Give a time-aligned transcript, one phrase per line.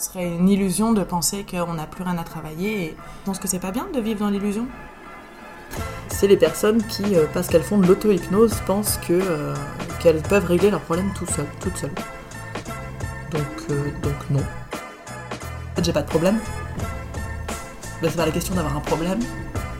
[0.00, 2.84] Ce serait une illusion de penser qu'on n'a plus rien à travailler.
[2.84, 4.66] Et je pense que c'est pas bien de vivre dans l'illusion.
[6.08, 9.54] C'est les personnes qui, euh, parce qu'elles font de l'auto-hypnose, pensent que, euh,
[10.02, 11.92] qu'elles peuvent régler leurs problèmes tout seul, toutes seules.
[13.30, 14.40] Donc, euh, donc non.
[14.40, 16.38] En fait, j'ai pas de problème.
[18.00, 19.20] Ben, c'est pas la question d'avoir un problème.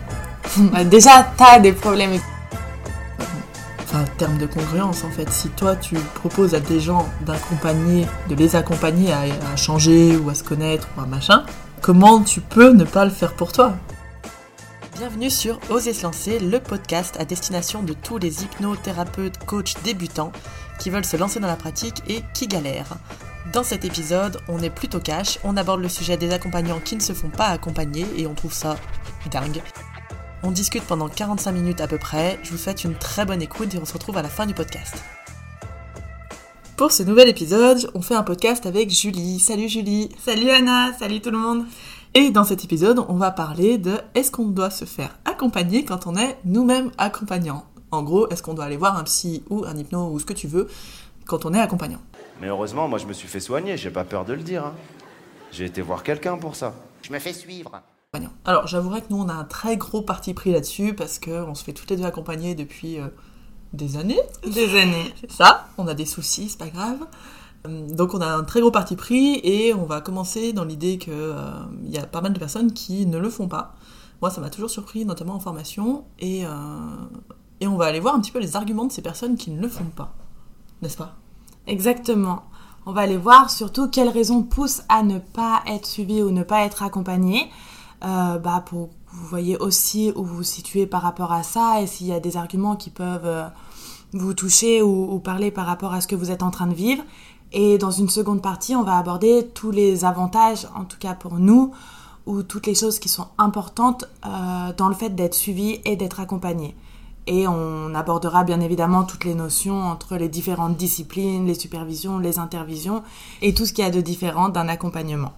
[0.90, 2.20] Déjà, t'as des problèmes.
[3.92, 5.28] Enfin, en termes de congruence, en fait.
[5.30, 10.30] Si toi, tu proposes à des gens d'accompagner, de les accompagner à, à changer ou
[10.30, 11.44] à se connaître ou à machin,
[11.80, 13.74] comment tu peux ne pas le faire pour toi?
[14.96, 20.30] Bienvenue sur Oser se lancer, le podcast à destination de tous les hypnothérapeutes, coachs débutants
[20.78, 22.96] qui veulent se lancer dans la pratique et qui galèrent.
[23.52, 27.00] Dans cet épisode, on est plutôt cash, on aborde le sujet des accompagnants qui ne
[27.00, 28.76] se font pas accompagner et on trouve ça
[29.32, 29.62] dingue.
[30.42, 33.74] On discute pendant 45 minutes à peu près, je vous souhaite une très bonne écoute
[33.74, 35.02] et on se retrouve à la fin du podcast.
[36.76, 39.38] Pour ce nouvel épisode, on fait un podcast avec Julie.
[39.38, 41.66] Salut Julie Salut Anna, salut tout le monde.
[42.14, 46.06] Et dans cet épisode, on va parler de est-ce qu'on doit se faire accompagner quand
[46.06, 47.66] on est nous-mêmes accompagnants?
[47.90, 50.32] En gros, est-ce qu'on doit aller voir un psy ou un hypno ou ce que
[50.32, 50.68] tu veux
[51.26, 52.00] quand on est accompagnant?
[52.40, 54.64] Mais heureusement, moi je me suis fait soigner, j'ai pas peur de le dire.
[54.64, 54.74] hein.
[55.52, 56.74] J'ai été voir quelqu'un pour ça.
[57.02, 57.82] Je me fais suivre.
[58.12, 58.32] Accompagnant.
[58.44, 61.62] Alors j'avouerais que nous on a un très gros parti pris là-dessus parce qu'on se
[61.62, 63.06] fait toutes les deux accompagner depuis euh,
[63.72, 64.20] des années.
[64.44, 65.14] Des années.
[65.20, 66.98] C'est ça, on a des soucis, c'est pas grave.
[67.66, 70.98] Euh, Donc on a un très gros parti pris et on va commencer dans l'idée
[70.98, 71.52] que euh,
[71.84, 73.74] il y a pas mal de personnes qui ne le font pas.
[74.20, 76.50] Moi ça m'a toujours surpris, notamment en formation, et, euh,
[77.60, 79.60] et on va aller voir un petit peu les arguments de ces personnes qui ne
[79.60, 80.14] le font pas.
[80.82, 81.14] N'est-ce pas?
[81.66, 82.42] Exactement.
[82.86, 86.42] On va aller voir surtout quelles raisons poussent à ne pas être suivi ou ne
[86.42, 87.50] pas être accompagné.
[88.02, 91.82] Euh, bah pour que vous voyez aussi où vous vous situez par rapport à ça
[91.82, 93.46] et s'il y a des arguments qui peuvent euh,
[94.12, 97.02] vous toucher ou, parler par rapport à ce que vous êtes en train de vivre.
[97.52, 101.34] Et dans une seconde partie, on va aborder tous les avantages, en tout cas pour
[101.34, 101.72] nous,
[102.26, 106.20] ou toutes les choses qui sont importantes euh, dans le fait d'être suivi et d'être
[106.20, 106.76] accompagné.
[107.26, 112.38] Et on abordera bien évidemment toutes les notions entre les différentes disciplines, les supervisions, les
[112.38, 113.02] intervisions
[113.42, 115.32] et tout ce qu'il y a de différent d'un accompagnement.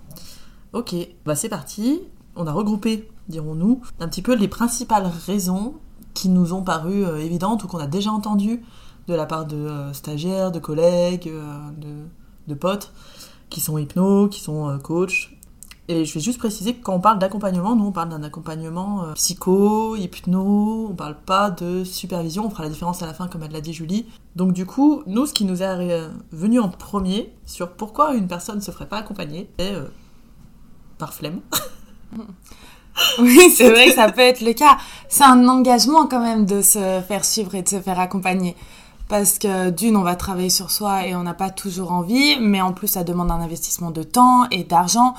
[0.72, 0.94] Ok,
[1.26, 2.00] bah c'est parti.
[2.34, 5.74] On a regroupé, dirons-nous, un petit peu les principales raisons
[6.14, 8.62] qui nous ont paru euh, évidentes ou qu'on a déjà entendues
[9.08, 11.70] de la part de euh, stagiaires, de collègues, euh,
[12.46, 12.92] de, potes
[13.50, 15.30] qui sont hypnos, qui sont coachs.
[15.88, 19.12] Et je vais juste préciser que quand on parle d'accompagnement, nous on parle d'un accompagnement
[19.14, 23.42] psycho, hypno, on parle pas de supervision, on fera la différence à la fin comme
[23.42, 24.06] elle l'a dit Julie.
[24.36, 28.60] Donc du coup, nous ce qui nous est venu en premier sur pourquoi une personne
[28.60, 29.74] se ferait pas accompagner, c'est
[30.98, 31.40] par flemme.
[33.18, 34.76] Oui, c'est vrai que ça peut être le cas.
[35.08, 38.54] C'est un engagement quand même de se faire suivre et de se faire accompagner.
[39.08, 42.60] Parce que d'une, on va travailler sur soi et on n'a pas toujours envie, mais
[42.60, 45.14] en plus, ça demande un investissement de temps et d'argent,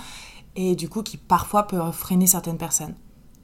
[0.55, 2.93] et du coup, qui parfois peut freiner certaines personnes.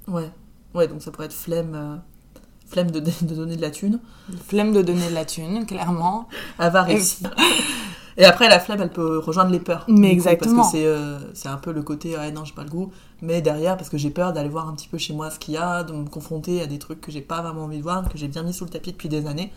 [0.08, 0.30] Ouais,
[0.74, 1.96] ouais, donc ça pourrait être flemme, euh,
[2.68, 4.00] flemme de, de donner de la thune,
[4.48, 6.28] Flemme de donner de la thune, clairement.
[6.58, 7.22] avarice.
[8.20, 9.86] Et après, la flemme, elle peut rejoindre les peurs.
[9.88, 10.58] Mais coup, exactement.
[10.58, 12.92] Parce que c'est euh, c'est un peu le côté, ah non, j'ai pas le goût.
[13.22, 15.54] Mais derrière, parce que j'ai peur d'aller voir un petit peu chez moi ce qu'il
[15.54, 18.08] y a, de me confronter à des trucs que j'ai pas vraiment envie de voir,
[18.10, 19.54] que j'ai bien mis sous le tapis depuis des années,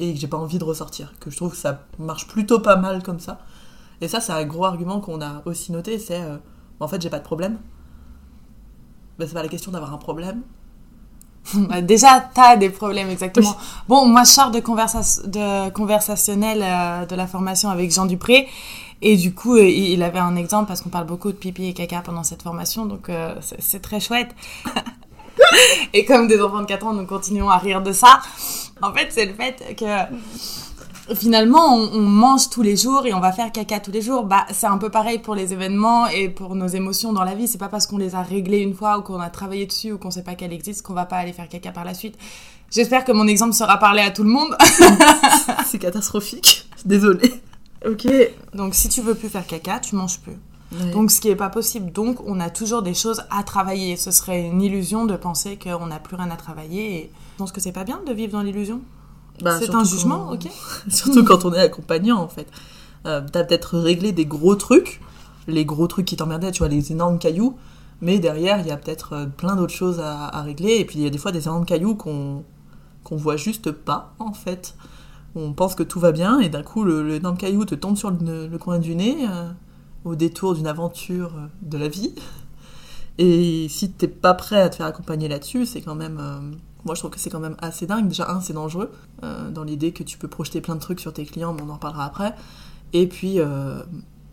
[0.00, 1.14] et que j'ai pas envie de ressortir.
[1.20, 3.38] Que je trouve que ça marche plutôt pas mal comme ça.
[4.00, 6.38] Et ça, c'est un gros argument qu'on a aussi noté, c'est, euh,
[6.80, 7.58] en fait, j'ai pas de problème.
[9.16, 10.42] Ben, c'est pas la question d'avoir un problème.
[11.82, 13.56] Déjà, t'as des problèmes, exactement.
[13.88, 18.48] Bon, moi, je sors de, conversa- de conversationnel euh, de la formation avec Jean Dupré.
[19.04, 21.66] Et du coup, euh, il il avait un exemple parce qu'on parle beaucoup de pipi
[21.66, 22.86] et caca pendant cette formation.
[22.86, 24.30] Donc, euh, c'est- c'est très chouette.
[25.92, 28.20] et comme des enfants de 4 ans, nous continuons à rire de ça.
[28.80, 29.84] En fait, c'est le fait que
[31.14, 34.24] finalement, on, on mange tous les jours et on va faire caca tous les jours.
[34.24, 37.48] Bah, c'est un peu pareil pour les événements et pour nos émotions dans la vie.
[37.48, 39.98] C'est pas parce qu'on les a réglées une fois ou qu'on a travaillé dessus ou
[39.98, 42.16] qu'on sait pas qu'elles existent qu'on va pas aller faire caca par la suite.
[42.70, 44.56] J'espère que mon exemple sera parlé à tout le monde.
[45.66, 46.66] c'est catastrophique.
[46.84, 47.34] Désolée.
[47.86, 48.06] Ok.
[48.54, 50.36] Donc, si tu veux plus faire caca, tu manges plus.
[50.72, 51.92] Donc, Donc, ce qui est pas possible.
[51.92, 53.96] Donc, on a toujours des choses à travailler.
[53.96, 56.94] Ce serait une illusion de penser qu'on n'a plus rien à travailler.
[56.94, 58.80] Et je pense que c'est pas bien de vivre dans l'illusion.
[59.42, 60.48] Bah, c'est un jugement, quand- ok
[60.88, 62.46] Surtout quand on est accompagnant, en fait.
[63.06, 65.00] Euh, T'as peut-être réglé des gros trucs,
[65.48, 67.56] les gros trucs qui t'emmerdaient, tu vois, les énormes cailloux,
[68.00, 70.98] mais derrière, il y a peut-être euh, plein d'autres choses à, à régler, et puis
[70.98, 72.44] il y a des fois des énormes cailloux qu'on
[73.04, 74.76] qu'on voit juste pas, en fait.
[75.34, 78.10] On pense que tout va bien, et d'un coup, le- l'énorme caillou te tombe sur
[78.12, 79.50] le, le coin du nez, euh,
[80.04, 82.14] au détour d'une aventure euh, de la vie.
[83.18, 86.18] Et si t'es pas prêt à te faire accompagner là-dessus, c'est quand même...
[86.20, 86.40] euh,
[86.84, 88.08] moi, je trouve que c'est quand même assez dingue.
[88.08, 88.90] Déjà, un, c'est dangereux,
[89.22, 91.70] euh, dans l'idée que tu peux projeter plein de trucs sur tes clients, mais on
[91.70, 92.34] en reparlera après.
[92.92, 93.82] Et puis, euh,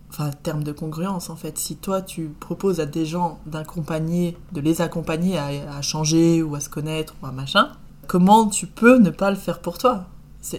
[0.09, 1.57] enfin, terme de congruence en fait.
[1.57, 6.55] Si toi tu proposes à des gens d'accompagner, de les accompagner à, à changer ou
[6.55, 7.71] à se connaître ou à machin,
[8.07, 10.05] comment tu peux ne pas le faire pour toi?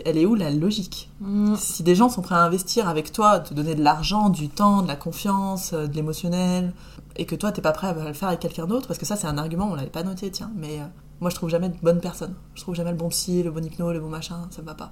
[0.04, 1.10] Elle est où la logique?
[1.20, 1.56] Mm.
[1.56, 4.82] Si des gens sont prêts à investir avec toi, te donner de l'argent, du temps,
[4.82, 6.72] de la confiance, euh, de l'émotionnel,
[7.16, 9.16] et que toi t'es pas prêt à le faire avec quelqu'un d'autre, parce que ça
[9.16, 10.80] c'est un argument, on l'avait pas noté, tiens, mais
[11.20, 12.34] moi je trouve jamais de bonne personne.
[12.54, 14.74] Je trouve jamais le bon psy, le bon hypno, le bon machin, ça me va
[14.74, 14.90] pas.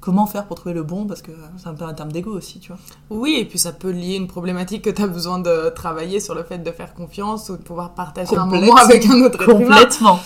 [0.00, 1.06] Comment faire pour trouver le bon?
[1.06, 2.78] Parce que c'est un peu un terme d'ego aussi, tu vois.
[3.08, 6.34] Oui, et puis ça peut lier une problématique que tu as besoin de travailler sur
[6.34, 9.48] le fait de faire confiance ou de pouvoir partager un moment avec un autre être
[9.48, 9.76] humain.
[9.76, 10.18] Complètement.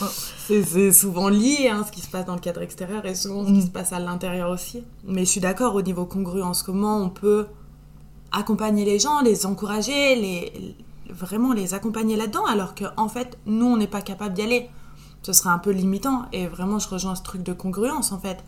[0.49, 3.43] C'est c'est souvent lié, hein, ce qui se passe dans le cadre extérieur et souvent
[3.45, 3.67] ce qui Mm.
[3.67, 4.83] se passe à l'intérieur aussi.
[5.07, 7.47] Mais je suis d'accord au niveau congruence, comment on peut
[8.33, 10.75] accompagner les gens, les encourager, les,
[11.09, 14.71] vraiment les accompagner là-dedans, alors qu'en en fait, nous, on n'est pas capable d'y aller.
[15.23, 16.27] Ce serait un peu limitant.
[16.33, 18.45] Et vraiment, je rejoins ce truc de congruence, en fait.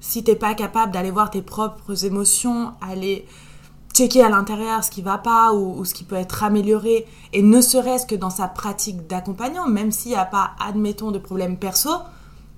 [0.00, 3.26] Si t'es pas capable d'aller voir tes propres émotions, aller
[3.94, 7.42] checker à l'intérieur ce qui va pas ou, ou ce qui peut être amélioré, et
[7.42, 11.56] ne serait-ce que dans sa pratique d'accompagnant, même s'il n'y a pas, admettons, de problème
[11.56, 11.90] perso,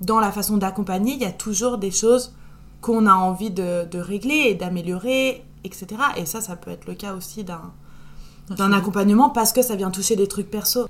[0.00, 2.34] dans la façon d'accompagner, il y a toujours des choses
[2.80, 5.86] qu'on a envie de, de régler et d'améliorer, etc.
[6.16, 7.72] Et ça, ça peut être le cas aussi d'un
[8.50, 10.86] d'un accompagnement parce que ça vient toucher des trucs perso.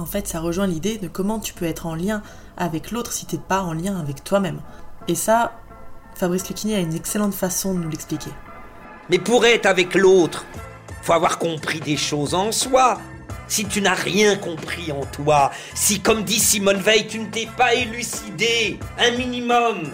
[0.00, 2.22] En fait, ça rejoint l'idée de comment tu peux être en lien
[2.56, 4.60] avec l'autre si t'es pas en lien avec toi-même.
[5.08, 5.52] Et ça,
[6.14, 8.30] Fabrice Lucchini a une excellente façon de nous l'expliquer.
[9.10, 10.46] Mais pour être avec l'autre,
[11.02, 12.98] faut avoir compris des choses en soi.
[13.46, 17.48] Si tu n'as rien compris en toi, si comme dit Simone Veil, tu ne t'es
[17.58, 19.90] pas élucidé un minimum,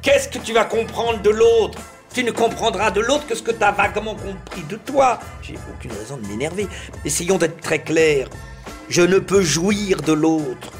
[0.00, 1.78] qu'est-ce que tu vas comprendre de l'autre?
[2.14, 5.18] Tu ne comprendras de l'autre que ce que tu as vaguement compris de toi.
[5.42, 6.68] J'ai aucune raison de m'énerver.
[7.04, 8.28] Essayons d'être très clairs.
[8.90, 10.72] Je ne peux jouir de l'autre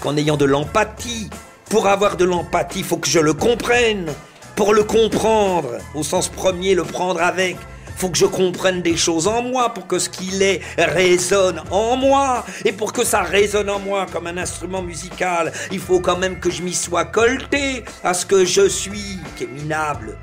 [0.00, 1.28] qu'en ayant de l'empathie.
[1.68, 4.12] Pour avoir de l'empathie, il faut que je le comprenne.
[4.54, 7.56] Pour le comprendre, au sens premier, le prendre avec,
[7.96, 11.96] faut que je comprenne des choses en moi pour que ce qu'il est résonne en
[11.96, 12.46] moi.
[12.64, 16.38] Et pour que ça résonne en moi comme un instrument musical, il faut quand même
[16.38, 20.16] que je m'y sois colté à ce que je suis, qui est minable,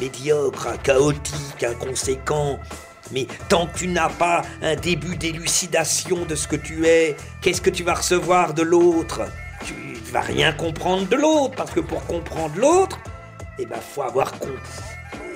[0.00, 2.58] médiocre, chaotique, inconséquent.
[3.12, 7.60] Mais tant que tu n'as pas un début d'élucidation de ce que tu es, qu'est-ce
[7.60, 9.22] que tu vas recevoir de l'autre?
[9.64, 12.98] Tu ne vas rien comprendre de l'autre, parce que pour comprendre l'autre,
[13.58, 14.54] eh ben, faut avoir compris.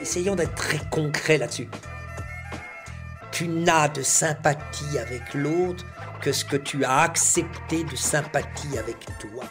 [0.01, 1.69] Essayons d'être très concrets là-dessus.
[3.31, 5.85] Tu n'as de sympathie avec l'autre
[6.21, 9.45] que ce que tu as accepté de sympathie avec toi.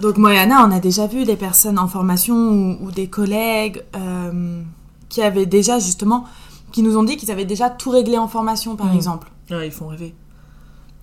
[0.00, 4.62] Donc Moyana, on a déjà vu des personnes en formation ou, ou des collègues euh,
[5.08, 6.24] qui avaient déjà justement,
[6.74, 8.96] qui nous ont dit qu'ils avaient déjà tout réglé en formation par Mhm.
[8.96, 9.30] exemple.
[9.48, 10.12] Ouais, ils font rêver.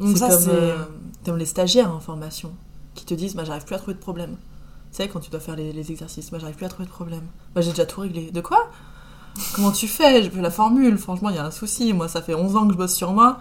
[0.02, 0.50] Donc ça comme, c'est...
[0.50, 0.76] euh,
[1.24, 2.52] comme les stagiaires en formation
[2.94, 4.36] qui te disent bah, j'arrive plus à trouver de problème.
[4.92, 6.92] Tu sais, quand tu dois faire les, les exercices, bah, j'arrive plus à trouver de
[6.92, 7.24] problème.
[7.56, 8.32] Bah, j'ai déjà tout réglé.
[8.32, 8.70] De quoi?
[9.56, 10.22] Comment tu fais?
[10.24, 10.98] J'ai fait la formule.
[10.98, 11.94] Franchement, il y a un souci.
[11.94, 13.40] Moi, ça fait 11 ans que je bosse sur moi,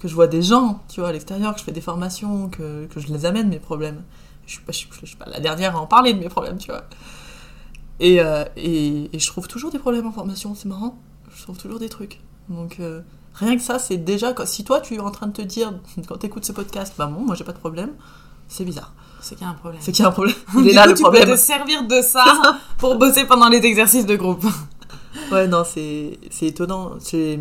[0.00, 2.86] que je vois des gens, tu vois, à l'extérieur, que je fais des formations, que,
[2.86, 4.02] que je les amène, mes problèmes.
[4.46, 6.28] Je suis, pas, je, suis, je suis pas la dernière à en parler de mes
[6.28, 6.82] problèmes, tu vois.
[8.00, 10.98] Et, euh, et, et je trouve toujours des problèmes en formation, c'est marrant.
[11.38, 12.20] Je trouve toujours des trucs.
[12.48, 13.00] Donc, euh,
[13.34, 14.32] rien que ça, c'est déjà.
[14.32, 15.72] quand- Si toi, tu es en train de te dire,
[16.08, 17.90] quand tu écoutes ce podcast, bah bon, moi, j'ai pas de problème,
[18.48, 18.92] c'est bizarre.
[19.20, 19.80] C'est qu'il y a un problème.
[19.82, 20.34] C'est qu'il y a un problème.
[20.54, 21.24] Du Il est là coup, le tu problème.
[21.26, 22.24] peux te servir de ça
[22.78, 24.44] pour bosser pendant les exercices de groupe.
[25.32, 26.92] Ouais, non, c'est c'est étonnant.
[27.00, 27.40] C'est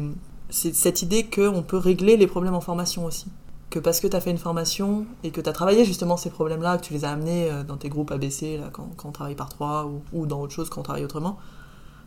[0.49, 3.25] cette idée qu'on peut régler les problèmes en formation aussi.
[3.69, 6.29] Que parce que tu as fait une formation et que tu as travaillé justement ces
[6.29, 9.11] problèmes-là, que tu les as amenés euh, dans tes groupes ABC, là, quand, quand on
[9.11, 11.37] travaille par trois, ou, ou dans autre chose quand on travaille autrement,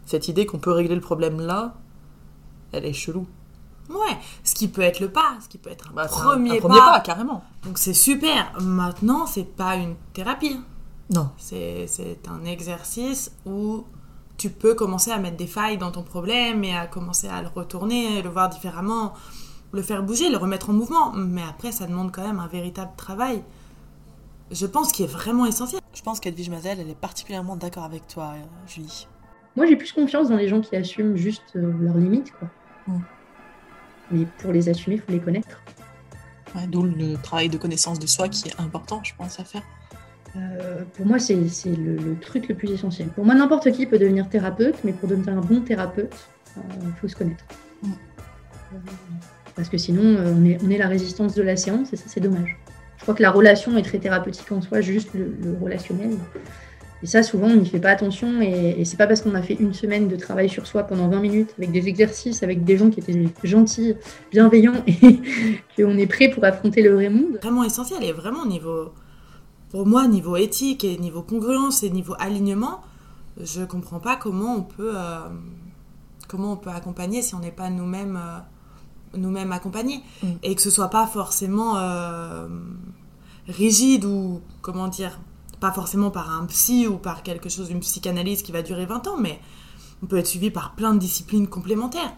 [0.07, 1.75] cette idée qu'on peut régler le problème là,
[2.73, 3.26] elle est chelou.
[3.88, 6.59] Ouais, ce qui peut être le pas, ce qui peut être un Bah, un- premier,
[6.59, 6.92] un premier pas.
[6.92, 7.42] pas, carrément.
[7.64, 8.52] Donc c'est super.
[8.61, 10.61] Maintenant, c'est pas une thérapie.
[11.12, 11.30] Non.
[11.38, 13.85] C'est c'est un exercice où
[14.37, 17.49] tu peux commencer à mettre des failles dans ton problème et à commencer à le
[17.49, 19.12] retourner, le voir différemment,
[19.73, 21.12] le faire bouger, le remettre en mouvement.
[21.12, 23.42] Mais après, ça demande quand même un véritable travail.
[24.52, 25.80] Je pense qu'il est vraiment essentiel.
[25.95, 29.07] Je pense qu'Edwige Mazel, elle est particulièrement d'accord avec toi, euh, Julie.
[29.61, 32.49] Moi, j'ai plus confiance dans les gens qui assument juste euh, leurs limites, quoi.
[34.11, 35.61] Mais pour les assumer, il faut les connaître.
[36.55, 39.61] Ouais, D'où le travail de connaissance de soi qui est important, je pense, à faire.
[40.35, 43.09] Euh, pour moi, c'est le, le truc le plus essentiel.
[43.09, 46.17] Pour moi, n'importe qui peut devenir thérapeute, mais pour devenir un bon thérapeute,
[46.57, 47.45] il faut se connaître.
[47.85, 48.79] Euh,
[49.57, 52.05] Parce que sinon, euh, on est, on est la résistance de la séance, et ça,
[52.07, 52.57] c'est dommage.
[52.97, 56.17] Je crois que la relation est très thérapeutique en soi, juste le, le relationnel.
[57.02, 59.42] Et ça, souvent, on n'y fait pas attention, et, et c'est pas parce qu'on a
[59.42, 62.76] fait une semaine de travail sur soi pendant 20 minutes, avec des exercices, avec des
[62.76, 63.95] gens qui étaient gentils,
[64.30, 65.21] bienveillants, et
[65.76, 67.38] qu'on est prêt pour affronter le vrai monde.
[67.40, 68.92] Vraiment essentiel et vraiment niveau,
[69.71, 72.80] pour moi, niveau éthique et niveau congruence et niveau alignement,
[73.42, 75.28] je comprends pas comment on peut, euh,
[76.28, 78.38] comment on peut accompagner si on n'est pas nous-mêmes euh,
[79.16, 80.26] nous-mêmes accompagnés Mm.
[80.42, 82.47] et que ce soit pas forcément euh,
[83.49, 85.19] rigide ou comment dire
[85.61, 89.07] pas forcément par un psy ou par quelque chose d'une psychanalyse qui va durer 20
[89.09, 89.40] ans mais
[90.02, 92.14] on peut être suivi par plein de disciplines complémentaires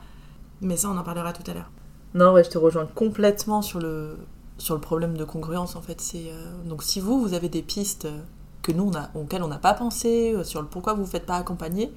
[0.63, 1.71] mais ça on en parlera tout à l'heure
[2.15, 4.17] Non, ouais, je te rejoins complètement sur le,
[4.59, 6.01] sur le problème de congruence, en fait.
[6.15, 8.09] Euh, donc, si vous, vous avez des pistes
[8.63, 11.11] que nous, on a, auxquelles on n'a pas pensé, euh, sur pourquoi vous ne vous
[11.11, 11.93] faites pas accompagner,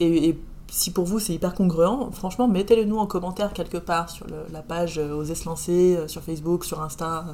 [0.00, 0.38] et,
[0.70, 4.60] si pour vous c'est hyper congruent, franchement, mettez-le nous en commentaire quelque part sur la
[4.60, 7.24] page euh, Osez se lancer, sur Facebook, sur Insta,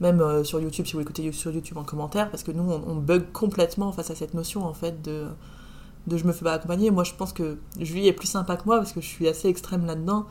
[0.00, 2.94] même euh, sur YouTube, si vous écoutez sur YouTube en commentaire, parce que nous, on,
[2.96, 5.26] bug complètement face à cette notion, en fait, de
[6.16, 6.90] je me fais pas accompagner.
[6.90, 9.48] Moi, je pense que Julie est plus sympa que moi parce que je suis assez
[9.48, 10.26] extrême là-dedans.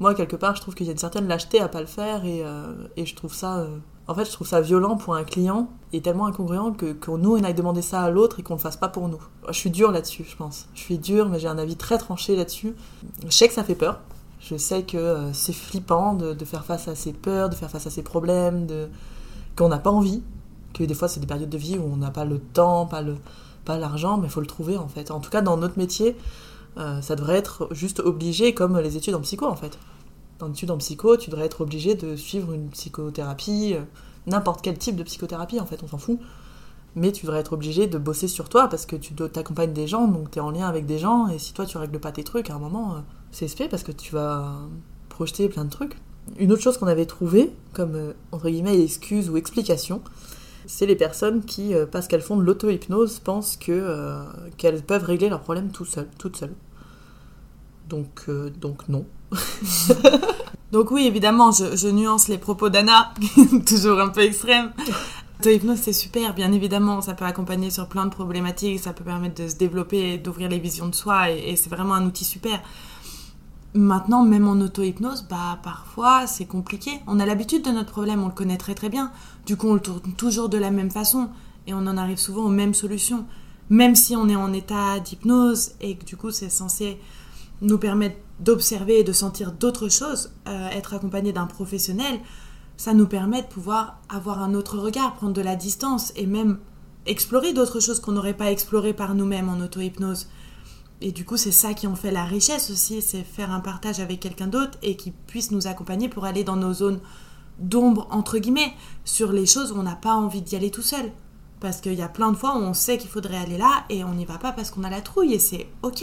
[0.00, 2.24] Moi, quelque part, je trouve qu'il y a une certaine lâcheté à pas le faire
[2.24, 3.58] et, euh, je trouve ça.
[3.58, 7.10] euh, en fait, je trouve ça violent pour un client et tellement incongruent que, que
[7.12, 9.20] nous, on aille demander ça à l'autre et qu'on le fasse pas pour nous.
[9.48, 10.66] Je suis dure là-dessus, je pense.
[10.74, 12.74] Je suis dure, mais j'ai un avis très tranché là-dessus.
[13.24, 14.00] Je sais que ça fait peur.
[14.44, 17.86] Je sais que euh, c'est flippant de, faire face à ses peurs, de faire face
[17.86, 18.88] à ses problèmes, de...
[19.56, 20.22] qu'on n'a pas envie.
[20.74, 23.00] Que des fois, c'est des périodes de vie où on n'a pas le temps, pas
[23.00, 23.16] le
[23.64, 25.10] pas l'argent, mais il faut le trouver en fait.
[25.10, 26.16] En tout cas, dans notre métier,
[26.76, 29.78] euh, ça devrait être juste obligé, comme les études en psycho en fait.
[30.38, 33.82] Dans l'étude en psycho, tu devrais être obligé de suivre une psychothérapie, euh,
[34.26, 36.18] n'importe quel type de psychothérapie en fait, on s'en fout.
[36.96, 40.06] Mais tu devrais être obligé de bosser sur toi parce que tu t'accompagnes des gens,
[40.06, 42.22] donc tu es en lien avec des gens, et si toi tu règles pas tes
[42.22, 43.02] trucs, à un moment,
[43.34, 44.60] c'est parce que tu vas
[45.08, 45.96] projeter plein de trucs.
[46.38, 50.00] Une autre chose qu'on avait trouvé comme euh, entre guillemets excuse ou explication,
[50.66, 54.24] c'est les personnes qui, euh, parce qu'elles font de l'auto-hypnose, pensent euh,
[54.56, 56.54] qu'elles peuvent régler leurs problèmes tout seules, toutes seules.
[57.88, 59.04] Donc, donc non.
[60.72, 63.14] Donc oui, évidemment, je, je nuance les propos d'Anna,
[63.66, 64.72] toujours un peu extrême.
[65.38, 69.40] L'auto-hypnose, c'est super, bien évidemment, ça peut accompagner sur plein de problématiques, ça peut permettre
[69.40, 72.60] de se développer, d'ouvrir les visions de soi, et, et c'est vraiment un outil super.
[73.76, 76.92] Maintenant, même en auto-hypnose, bah parfois c'est compliqué.
[77.08, 79.10] On a l'habitude de notre problème, on le connaît très très bien.
[79.46, 81.28] Du coup, on le tourne toujours de la même façon,
[81.66, 83.24] et on en arrive souvent aux mêmes solutions.
[83.70, 87.00] Même si on est en état d'hypnose, et que du coup c'est censé
[87.62, 92.20] nous permettre d'observer et de sentir d'autres choses, euh, être accompagné d'un professionnel,
[92.76, 96.58] ça nous permet de pouvoir avoir un autre regard, prendre de la distance et même
[97.06, 100.28] explorer d'autres choses qu'on n'aurait pas explorées par nous-mêmes en auto-hypnose.
[101.00, 104.00] Et du coup, c'est ça qui en fait la richesse aussi, c'est faire un partage
[104.00, 107.00] avec quelqu'un d'autre et qui puisse nous accompagner pour aller dans nos zones
[107.58, 108.72] d'ombre, entre guillemets,
[109.04, 111.12] sur les choses où on n'a pas envie d'y aller tout seul.
[111.60, 114.04] Parce qu'il y a plein de fois où on sait qu'il faudrait aller là et
[114.04, 116.02] on n'y va pas parce qu'on a la trouille et c'est ok.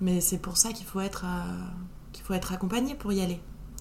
[0.00, 1.64] Mais c'est pour ça qu'il faut être euh,
[2.26, 3.40] faut être accompagné pour y aller.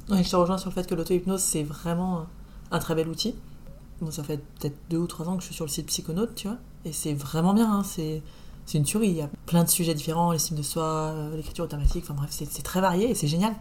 [0.09, 2.27] Ouais, je te rejoins sur le fait que l'auto-hypnose, c'est vraiment
[2.71, 3.35] un très bel outil.
[4.01, 6.35] Bon, ça fait peut-être deux ou trois ans que je suis sur le site Psychonaute,
[6.35, 8.21] tu vois, et c'est vraiment bien, hein, c'est,
[8.65, 9.09] c'est une tuerie.
[9.09, 12.29] Il y a plein de sujets différents, l'estime de soi, euh, l'écriture automatique, enfin bref,
[12.31, 13.53] c'est, très varié et c'est génial.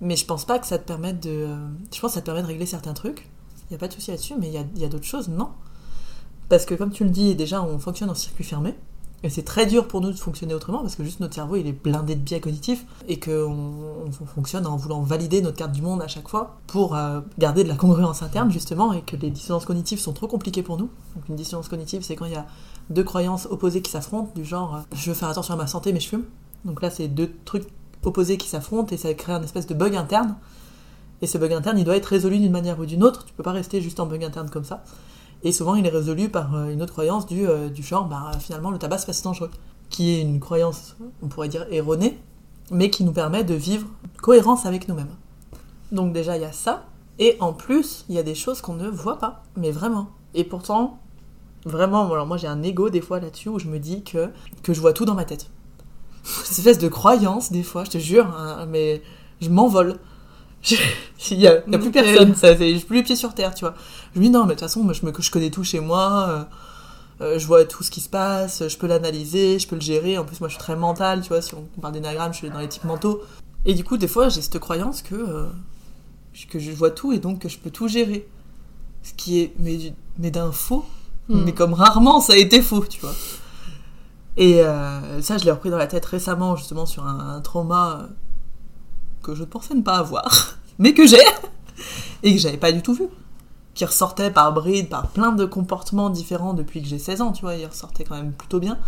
[0.00, 1.30] Mais je pense pas que ça te permette de.
[1.30, 1.56] euh,
[1.92, 3.28] je pense que ça te permet de régler certains trucs.
[3.68, 5.04] Il n'y a pas de souci là-dessus, mais il y a, il y a d'autres
[5.04, 5.50] choses, non.
[6.48, 8.74] Parce que comme tu le dis, déjà, on fonctionne en circuit fermé.
[9.24, 11.66] Et c'est très dur pour nous de fonctionner autrement parce que juste notre cerveau il
[11.66, 15.82] est blindé de biais cognitifs et qu'on on fonctionne en voulant valider notre carte du
[15.82, 19.30] monde à chaque fois pour euh, garder de la congruence interne justement et que les
[19.30, 20.88] dissonances cognitives sont trop compliquées pour nous.
[21.16, 22.46] Donc une dissonance cognitive c'est quand il y a
[22.90, 25.92] deux croyances opposées qui s'affrontent du genre euh, je veux faire attention à ma santé
[25.92, 26.24] mais je fume.
[26.64, 27.66] Donc là c'est deux trucs
[28.04, 30.36] opposés qui s'affrontent et ça crée un espèce de bug interne.
[31.20, 33.24] Et ce bug interne il doit être résolu d'une manière ou d'une autre.
[33.24, 34.82] Tu peux pas rester juste en bug interne comme ça.
[35.44, 38.32] Et souvent, il est résolu par euh, une autre croyance du, euh, du genre, bah,
[38.40, 39.50] finalement, le tabac, c'est pas si dangereux.
[39.88, 42.18] Qui est une croyance, on pourrait dire, erronée,
[42.70, 43.86] mais qui nous permet de vivre
[44.20, 45.14] cohérence avec nous-mêmes.
[45.92, 46.84] Donc déjà, il y a ça.
[47.18, 49.44] Et en plus, il y a des choses qu'on ne voit pas.
[49.56, 50.08] Mais vraiment.
[50.34, 50.98] Et pourtant,
[51.64, 54.30] vraiment, alors moi, j'ai un ego des fois là-dessus où je me dis que,
[54.62, 55.50] que je vois tout dans ma tête.
[56.22, 59.02] Cette espèce de croyance, des fois, je te jure, hein, mais
[59.40, 59.98] je m'envole.
[61.30, 63.74] Il n'y a, a plus personne, ça, j'ai plus les pieds sur terre, tu vois.
[64.14, 65.80] Je me dis non, mais de toute façon, moi, je, me, je connais tout chez
[65.80, 66.44] moi, euh,
[67.20, 70.18] euh, je vois tout ce qui se passe, je peux l'analyser, je peux le gérer.
[70.18, 72.50] En plus, moi, je suis très mentale, tu vois, si on parle d'énagramme, je suis
[72.50, 73.22] dans les types mentaux.
[73.64, 75.46] Et du coup, des fois, j'ai cette croyance que, euh,
[76.48, 78.28] que je vois tout et donc que je peux tout gérer.
[79.02, 79.78] Ce qui est, mais,
[80.18, 80.84] mais d'un faux,
[81.28, 81.42] Hmm.
[81.44, 83.12] mais comme rarement ça a été faux, tu vois.
[84.38, 88.06] Et euh, ça, je l'ai repris dans la tête récemment, justement, sur un, trauma euh,
[89.20, 91.18] que je pensais ne pas avoir, mais que j'ai,
[92.22, 93.08] et que j'avais pas du tout vu.
[93.74, 97.42] Qui ressortait par bride, par plein de comportements différents depuis que j'ai 16 ans, tu
[97.42, 98.78] vois, il ressortait quand même plutôt bien.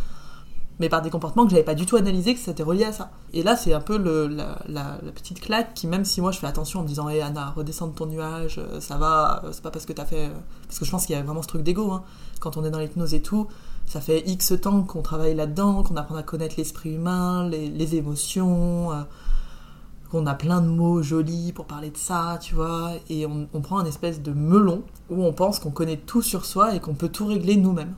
[0.80, 3.10] Mais par des comportements que j'avais pas du tout analysé, que c'était relié à ça.
[3.34, 6.38] Et là, c'est un peu le, la, la- petite claque qui, même si moi je
[6.38, 9.50] fais attention en me disant, hé Anna, redescends de ton nuage, euh, ça va, euh,
[9.52, 10.26] c'est pas parce que t'as fait.
[10.26, 10.34] euh,
[10.66, 12.02] Parce que je pense qu'il y a vraiment ce truc d'ego, hein.
[12.40, 13.46] Quand on est dans l'hypnose et tout,
[13.87, 17.96] ça fait X temps qu'on travaille là-dedans, qu'on apprend à connaître l'esprit humain, les, les
[17.96, 18.88] émotions,
[20.10, 23.60] qu'on a plein de mots jolis pour parler de ça, tu vois, et on, on
[23.60, 26.94] prend un espèce de melon où on pense qu'on connaît tout sur soi et qu'on
[26.94, 27.94] peut tout régler nous-mêmes.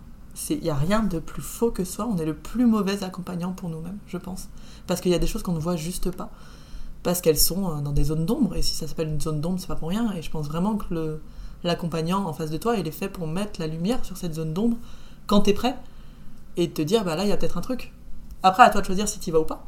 [0.50, 3.52] Il n'y a rien de plus faux que soi, on est le plus mauvais accompagnant
[3.52, 4.48] pour nous-mêmes, je pense.
[4.86, 6.30] Parce qu'il y a des choses qu'on ne voit juste pas.
[7.02, 9.58] Parce qu'elles sont euh, dans des zones d'ombre, et si ça s'appelle une zone d'ombre,
[9.60, 10.12] c'est pas pour rien.
[10.12, 11.20] Et je pense vraiment que
[11.64, 14.52] l'accompagnant en face de toi, il est fait pour mettre la lumière sur cette zone
[14.52, 14.76] d'ombre
[15.26, 15.76] quand t'es prêt
[16.56, 17.92] et te dire, bah là, il y a peut-être un truc.
[18.42, 19.64] Après, à toi de choisir si t'y vas ou pas.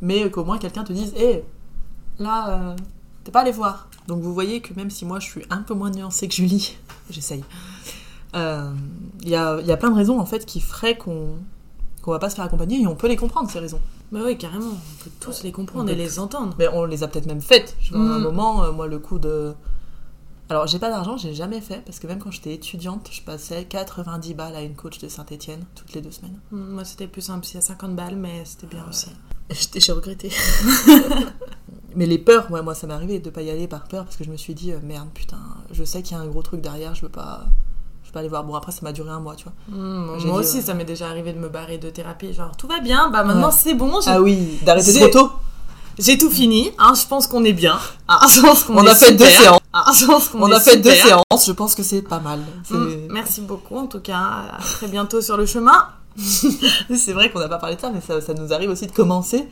[0.00, 1.44] Mais qu'au moins quelqu'un te dise, hé,
[2.18, 2.76] là, euh,
[3.24, 3.88] t'es pas allé voir.
[4.08, 6.76] Donc vous voyez que même si moi je suis un peu moins nuancée que Julie,
[7.10, 7.44] j'essaye.
[8.34, 8.72] Euh,
[9.22, 11.36] Il y, a, y a plein de raisons en fait qui feraient qu'on
[12.02, 13.80] qu'on va pas se faire accompagner et on peut les comprendre ces raisons.
[14.10, 14.66] Bah oui, carrément.
[14.70, 16.52] On peut tous les comprendre et les entendre.
[16.58, 17.76] Mais on les a peut-être même faites.
[17.80, 18.22] Je vois, à un Mm.
[18.22, 19.54] moment, euh, moi, le coup de.
[20.48, 23.64] Alors, j'ai pas d'argent, j'ai jamais fait, parce que même quand j'étais étudiante, je passais
[23.66, 26.38] 90 balles à une coach de Saint-Etienne toutes les deux semaines.
[26.50, 27.46] Mm, Moi, c'était plus simple.
[27.56, 29.06] A 50 balles, mais c'était bien aussi.
[29.50, 30.30] J'étais- J'ai regretté.
[31.94, 34.16] Mais les peurs, ouais, moi, ça m'est arrivé de pas y aller par peur, parce
[34.16, 35.38] que je me suis dit, euh, merde, putain,
[35.72, 37.44] je sais qu'il y a un gros truc derrière, je veux pas.
[38.12, 38.44] Pas aller voir.
[38.44, 39.52] Bon, après, ça m'a duré un mois, tu vois.
[39.68, 40.62] Mm, J'ai moi dit, aussi, ouais.
[40.62, 42.32] ça m'est déjà arrivé de me barrer de thérapie.
[42.34, 43.54] Genre, tout va bien, bah maintenant Ouais.
[43.56, 45.30] c'est bon, Ah oui, d'arrêter trop tôt.
[45.98, 46.70] j'ai tout fini.
[46.78, 47.78] Hein, je pense qu'on est bien.
[48.08, 49.60] Hein, je pense qu'on On a fait deux séances.
[49.74, 52.40] Hein, je pense qu'on On a fait deux séances, je pense que c'est pas mal.
[52.68, 54.18] C'est- Mm, merci beaucoup, en tout cas.
[54.18, 55.86] À très bientôt sur le chemin.
[56.94, 58.92] C'est vrai qu'on n'a pas parlé de ça, mais ça, ça nous arrive aussi de
[58.92, 59.48] commencer,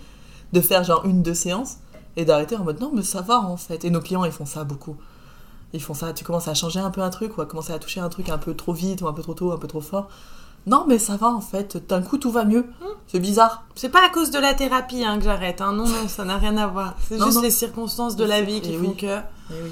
[0.52, 1.76] de faire genre une, deux séances,
[2.16, 3.84] et d'arrêter en mode non, mais ça va en fait.
[3.86, 4.96] Et nos clients, ils font ça beaucoup.
[5.72, 7.78] Ils font ça, tu commences à changer un peu un truc, ou à commencer à
[7.78, 9.80] toucher un truc un peu trop vite, ou un peu trop tôt, un peu trop
[9.80, 10.08] fort.
[10.66, 12.66] Non, mais ça va en fait, d'un coup tout va mieux.
[13.06, 13.64] C'est bizarre.
[13.74, 15.60] C'est pas à cause de la thérapie hein, que j'arrête.
[15.62, 15.72] Hein.
[15.72, 16.94] Non, non, ça n'a rien à voir.
[17.08, 17.40] C'est juste non.
[17.42, 18.96] les circonstances de la vie qui Et font oui.
[18.96, 19.06] que.
[19.50, 19.70] Eh oui.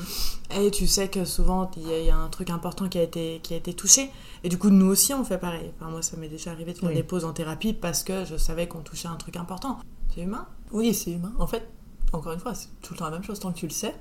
[0.66, 2.98] Et tu sais que souvent, il y, a- il y a un truc important qui
[2.98, 4.10] a, été, qui a été touché.
[4.44, 5.70] Et du coup, nous aussi, on fait pareil.
[5.78, 6.94] Enfin, moi, ça m'est déjà arrivé de faire Oui.
[6.94, 9.78] des pauses en thérapie parce que je savais qu'on touchait un truc important.
[10.14, 10.46] C'est humain?
[10.72, 11.32] Oui, c'est humain.
[11.38, 11.68] En fait,
[12.14, 13.94] encore une fois, c'est tout le temps la même chose, tant que tu le sais,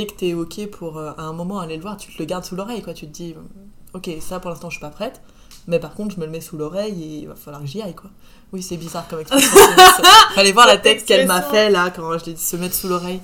[0.00, 2.24] et que t'es ok pour euh, à un moment aller le voir, tu te le
[2.24, 2.94] gardes sous l'oreille, quoi.
[2.94, 3.34] Tu te dis,
[3.94, 5.20] ok, ça pour l'instant je suis pas prête,
[5.66, 7.82] mais par contre je me le mets sous l'oreille et il va falloir que j'y
[7.82, 8.10] aille, quoi.
[8.52, 9.50] Oui, c'est bizarre comme expression.
[10.34, 12.88] Fallait voir la tête qu'elle m'a fait là quand je l'ai dit se mettre sous
[12.88, 13.20] l'oreille.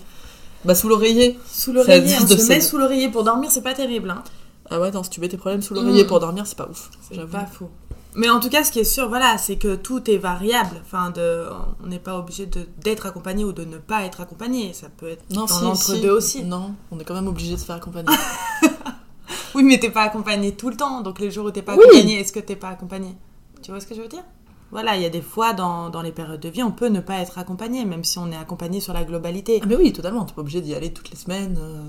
[0.65, 1.39] Bah, sous l'oreiller.
[1.51, 4.11] Sous l'oreiller, on de se met sous l'oreiller pour dormir, c'est pas terrible.
[4.11, 4.23] Hein.
[4.71, 6.07] Ah ouais, non, si tu mets tes problèmes sous l'oreiller Mm.
[6.07, 6.89] pour dormir, c'est pas ouf.
[7.11, 7.69] C'est pas faux.
[8.15, 10.77] Mais en tout cas, ce qui est sûr, voilà, c'est que tout est variable.
[10.85, 11.47] Enfin, de,
[11.83, 12.47] on n'est pas obligé
[12.83, 14.73] d'être accompagné ou de ne pas être accompagné.
[14.75, 16.39] Ça peut être Non, dans si, l'entre-deux si.
[16.39, 16.45] aussi.
[16.45, 18.09] Non, on est quand même obligé de se faire accompagner.
[19.55, 21.01] Oui, mais t'es pas accompagné tout le temps.
[21.03, 21.83] Donc les jours où t'es pas Oui.
[21.85, 23.15] accompagné, est-ce que t'es pas accompagné?
[23.63, 24.25] Tu vois ce que je veux dire?
[24.71, 27.01] Voilà, il y a des fois dans, dans les périodes de vie, on peut ne
[27.01, 29.61] pas être accompagné, même si on est accompagné sur la globalité.
[29.63, 30.25] Ah mais oui, totalement.
[30.25, 31.83] T'es pas obligé d'y aller toutes les semaines, euh,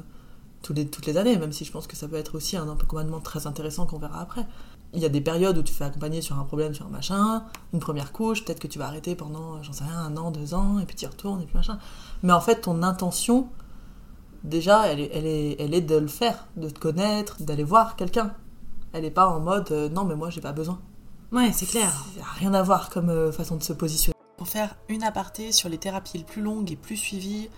[0.61, 2.69] toutes, les, toutes les années, même si je pense que ça peut être aussi un
[2.69, 4.45] accompagnement très intéressant qu'on verra après.
[4.93, 6.89] Il y a des périodes où tu te fais accompagner sur un problème, sur un
[6.89, 10.15] machin, une première couche, peut-être que tu vas arrêter pendant, euh, j'en sais rien, un
[10.17, 11.79] an, deux ans, et puis tu y retournes, et puis machin.
[12.21, 13.47] Mais en fait, ton intention,
[14.43, 17.95] déjà, elle est, elle est, elle est de le faire, de te connaître, d'aller voir
[17.95, 18.33] quelqu'un.
[18.91, 20.79] Elle est pas en mode, euh, non mais moi j'ai pas besoin.
[21.31, 21.89] Ouais, c'est clair.
[22.15, 24.13] Ça n'a rien à voir comme euh, façon de se positionner.
[24.37, 27.49] Pour faire une aparté sur les thérapies les plus longues et plus suivies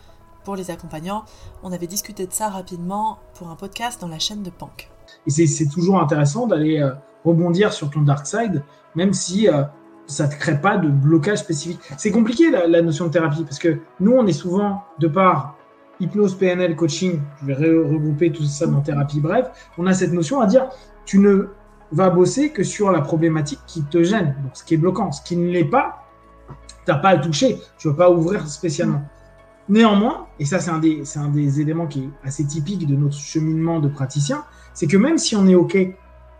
[0.45, 1.25] pour les accompagnants,
[1.63, 4.89] on avait discuté de ça rapidement pour un podcast dans la chaîne de Pank.
[5.27, 6.93] Et c'est- c'est toujours intéressant d'aller euh,
[7.25, 8.63] rebondir sur ton dark side,
[8.95, 9.63] même si euh,
[10.07, 11.79] ça ne te crée pas de blocage spécifique.
[11.97, 15.57] C'est compliqué la, notion de thérapie, parce que nous, on est souvent, de par
[15.99, 20.11] hypnose, PNL, coaching, je vais re- regrouper tout ça dans thérapie bref, on a cette
[20.11, 20.67] notion à dire,
[21.05, 21.47] tu ne
[21.91, 25.11] vas bosser que sur la problématique qui te gêne, donc ce qui est bloquant.
[25.11, 26.05] Ce qui ne l'est pas,
[26.85, 29.03] tu n'as pas à toucher, tu ne vas pas ouvrir spécialement.
[29.69, 30.81] Néanmoins, et ça c'est un,
[31.23, 35.17] un des éléments qui est assez typique de notre cheminement de praticien, c'est que même
[35.17, 35.77] si on est OK,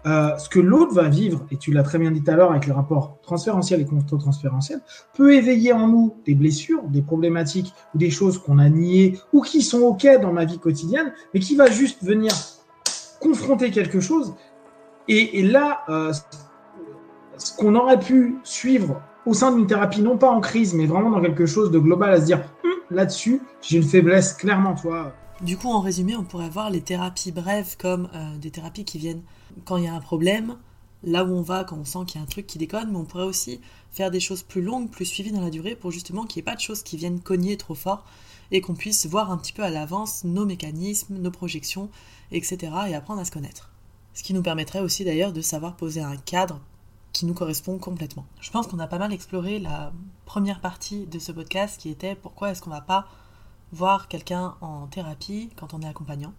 [0.06, 2.52] euh, ce que l'autre va vivre, et tu l'as très bien dit tout à l'heure
[2.52, 4.82] avec le rapport transférentiel et contre-transférentiel,
[5.16, 9.42] peut éveiller en nous des blessures, des problématiques ou des choses qu'on a niées ou
[9.42, 12.32] qui sont OK dans ma vie quotidienne, mais qui va juste venir
[13.20, 14.36] confronter quelque chose.
[15.08, 16.14] Et, là, euh,
[17.38, 21.10] ce qu'on aurait pu suivre au sein d'une thérapie, non pas en crise, mais vraiment
[21.10, 25.14] dans quelque chose de global, à se dire, Hum, là-dessus, j'ai une faiblesse, clairement, toi.
[25.42, 28.98] Du coup, en résumé, on pourrait voir les thérapies brèves comme euh, des thérapies qui
[28.98, 29.22] viennent
[29.66, 30.56] quand il y a un problème,
[31.04, 32.98] là où on va, quand on sent qu'il y a un truc qui déconne, mais
[32.98, 33.60] on pourrait aussi
[33.92, 36.52] faire des choses plus longues, plus suivies dans la durée, pour justement qu'il n'y ait
[36.52, 38.06] pas de choses qui viennent cogner trop fort
[38.52, 41.90] et qu'on puisse voir un petit peu à l'avance nos mécanismes, nos projections,
[42.32, 42.72] etc.
[42.88, 43.72] et apprendre à se connaître.
[44.14, 46.62] Ce qui nous permettrait aussi d'ailleurs de savoir poser un cadre
[47.12, 48.26] qui nous correspond complètement.
[48.40, 49.92] Je pense qu'on a pas mal exploré la
[50.26, 53.08] première partie de ce podcast qui était pourquoi est-ce qu'on va pas
[53.72, 56.34] voir quelqu'un en thérapie quand on est accompagnant.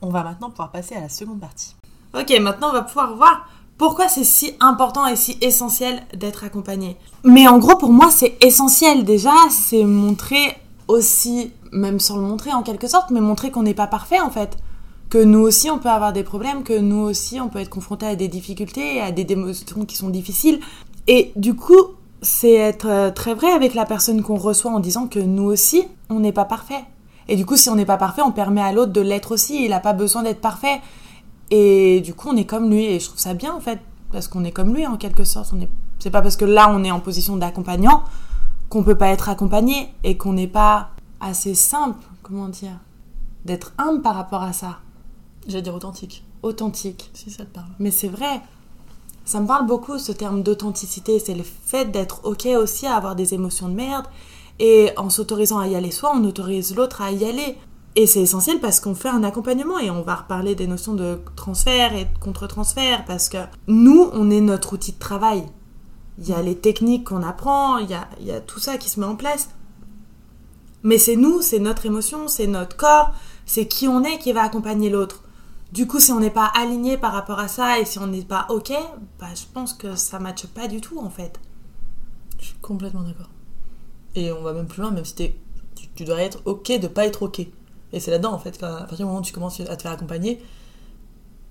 [0.00, 1.76] On va maintenant pouvoir passer à la seconde partie.
[2.14, 6.96] Ok, maintenant on va pouvoir voir pourquoi c'est si important et si essentiel d'être accompagné.
[7.24, 10.56] Mais en gros, pour moi, c'est essentiel déjà, c'est montrer
[10.88, 14.30] aussi, même sans le montrer en quelque sorte, mais montrer qu'on n'est pas parfait en
[14.30, 14.58] fait.
[15.10, 18.06] Que nous aussi, on peut avoir des problèmes, que nous aussi, on peut être confronté
[18.06, 20.60] à des difficultés, à des émotions qui sont difficiles.
[21.06, 25.08] Et du coup, c'est être euh, très vrai avec la personne qu'on reçoit en disant
[25.08, 26.84] que nous aussi, on n'est pas parfait.
[27.28, 29.64] Et du coup, si on n'est pas parfait, on permet à l'autre de l'être aussi.
[29.64, 30.80] Il n'a pas besoin d'être parfait.
[31.50, 32.84] Et du coup, on est comme lui.
[32.84, 33.80] Et je trouve ça bien, en fait,
[34.10, 35.52] parce qu'on est comme lui, en quelque sorte.
[35.56, 35.68] On est...
[35.98, 38.04] C'est pas parce que là, on est en position d'accompagnant
[38.68, 42.78] qu'on peut pas être accompagné et qu'on n'est pas assez simple, comment dire,
[43.44, 44.78] d'être humble par rapport à ça.
[45.46, 46.24] J'allais dire authentique.
[46.42, 47.10] Authentique.
[47.14, 47.68] Si ça te parle.
[47.78, 48.40] Mais c'est vrai.
[49.24, 51.18] Ça me parle beaucoup, ce terme d'authenticité.
[51.18, 54.06] C'est le fait d'être OK aussi à avoir des émotions de merde.
[54.58, 57.56] Et en s'autorisant à y aller soi, on autorise l'autre à y aller.
[57.94, 61.18] Et c'est essentiel parce qu'on fait un accompagnement et on va reparler des notions de
[61.36, 65.44] transfert et de contre-transfert parce que nous, on est notre outil de travail.
[66.18, 69.06] Il y a les techniques qu'on apprend, il y a, tout ça qui se met
[69.06, 69.50] en place.
[70.82, 73.12] Mais c'est nous, c'est notre émotion, c'est notre corps,
[73.44, 75.22] c'est qui on est qui va accompagner l'autre.
[75.72, 78.22] Du coup, si on n'est pas aligné par rapport à ça et si on n'est
[78.22, 78.72] pas OK,
[79.18, 81.40] bah, je pense que ça ne matche pas du tout en fait.
[82.38, 83.30] Je suis complètement d'accord.
[84.14, 85.30] Et on va même plus loin, même si tu,
[85.94, 87.40] tu dois être OK de pas être OK.
[87.92, 89.92] Et c'est là-dedans, en fait, qu'à partir du moment où tu commences à te faire
[89.92, 90.42] accompagner,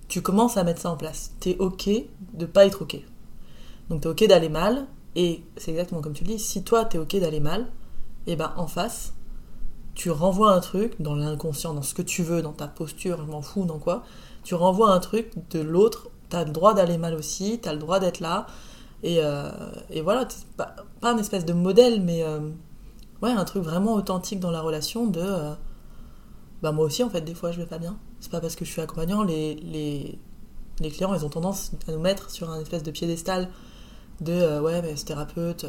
[0.08, 1.32] tu commences à mettre ça en place.
[1.40, 1.90] T'es OK
[2.34, 2.98] de pas être OK.
[3.90, 6.98] Donc t'es OK d'aller mal, et c'est exactement comme tu le dis, si toi t'es
[6.98, 7.68] OK d'aller mal,
[8.28, 9.14] et ben en face,
[10.02, 13.32] tu renvoies un truc dans l'inconscient, dans ce que tu veux, dans ta posture, je
[13.32, 14.02] m'en fous, dans quoi,
[14.44, 18.00] tu renvoies un truc de l'autre, t'as le droit d'aller mal aussi, t'as le droit
[18.00, 18.48] d'être là,
[19.04, 19.52] et, euh,
[19.92, 22.40] et voilà, pas, pas un espèce de modèle, mais euh,
[23.22, 25.22] un truc vraiment authentique dans la relation de.
[25.22, 25.54] euh,
[26.64, 27.96] bah, moi aussi, en fait, des fois, je vais pas bien.
[28.22, 32.00] C'est pas parce que je suis accompagnant, les, les, clients, ils ont tendance à nous
[32.00, 33.50] mettre sur un espèce de piédestal
[34.20, 35.68] de ouais, mais ce thérapeute,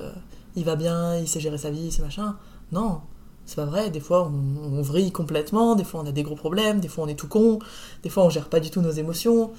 [0.56, 2.36] il va bien, il sait gérer sa vie, c'est machin.
[2.70, 3.02] Non,
[3.46, 3.90] c'est pas vrai.
[3.90, 7.04] Des fois, on, on vrille complètement, des fois, on a des gros problèmes, des fois,
[7.04, 7.58] on est tout con,
[8.02, 9.52] des fois, on gère pas du tout nos émotions.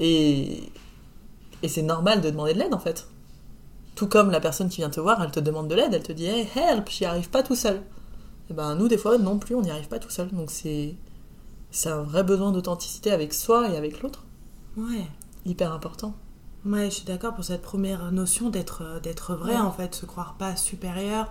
[0.00, 0.64] Et,
[1.62, 3.08] et c'est normal de demander de l'aide en fait.
[3.94, 6.12] Tout comme la personne qui vient te voir, elle te demande de l'aide, elle te
[6.12, 7.80] dit hey, help, j'y arrive pas tout seul.
[8.50, 10.28] Et ben nous, des fois, non plus, on n'y arrive pas tout seul.
[10.32, 10.96] Donc c'est
[11.86, 14.24] un vrai besoin d'authenticité avec soi et avec l'autre,
[14.76, 15.06] Ouais.
[15.46, 16.14] hyper important.
[16.66, 19.60] Ouais, je suis d'accord pour cette première notion d'être euh, d'être vrai Ouais.
[19.60, 21.28] en fait, se croire pas supérieur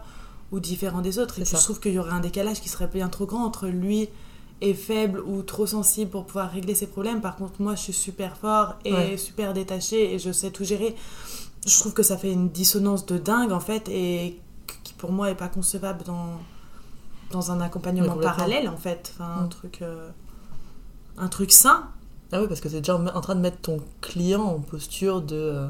[0.52, 1.40] ou différent des autres.
[1.40, 3.68] Et puis je trouve qu'il y aurait un décalage qui serait bien trop grand entre
[3.68, 4.10] lui
[4.62, 7.20] est faible ou trop sensible pour pouvoir régler ses problèmes.
[7.22, 9.18] Par contre, moi, je suis super fort et Ouais.
[9.18, 10.96] super détaché et je sais tout gérer.
[11.66, 14.40] Je trouve que ça fait une dissonance de dingue en fait et
[14.84, 16.40] qui pour moi est pas concevable dans
[17.32, 19.12] dans un accompagnement parallèle en fait.
[19.16, 19.50] Enfin, un Mm.
[19.50, 20.10] truc euh,
[21.18, 21.90] un truc sain.
[22.32, 25.36] Ah oui, parce que c'est déjà en train de mettre ton client en posture de,
[25.36, 25.68] euh,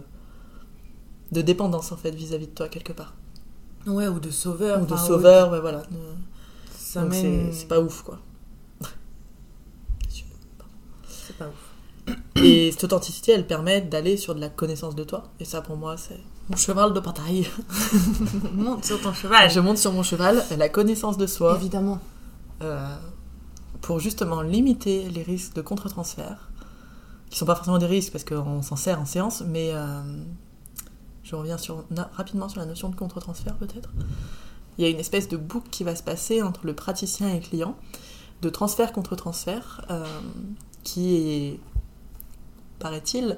[1.31, 3.13] de dépendance en fait vis-à-vis de toi quelque part.
[3.87, 4.81] Ouais, ou de sauveur.
[4.81, 5.79] Ou de enfin, sauveur, ouais, voilà.
[5.79, 6.13] Euh,
[6.77, 8.19] Ça Donc mène- c'est c'est pas ouf quoi.
[11.07, 12.13] C'est pas ouf.
[12.43, 15.23] Et cette authenticité, elle permet d'aller sur de la connaissance de toi.
[15.39, 16.19] Et ça, pour moi, c'est
[16.49, 17.47] mon cheval de bataille.
[18.53, 19.49] Monte sur ton cheval.
[19.49, 21.99] Je monte sur mon cheval, la connaissance de soi, Évidemment.
[22.61, 22.85] euh,
[23.81, 26.49] pour justement limiter les risques de contre-transfert,
[27.29, 30.01] qui sont pas forcément des risques parce qu'on s'en sert en séance, mais euh,
[31.23, 31.57] je reviens
[32.13, 33.89] rapidement sur la notion de contre-transfert peut-être.
[34.77, 37.35] Il y a une espèce de boucle qui va se passer entre le praticien et
[37.35, 37.75] le client,
[38.41, 40.03] de transfert contre transfert, euh,
[40.83, 41.59] qui
[42.79, 43.37] paraît-il,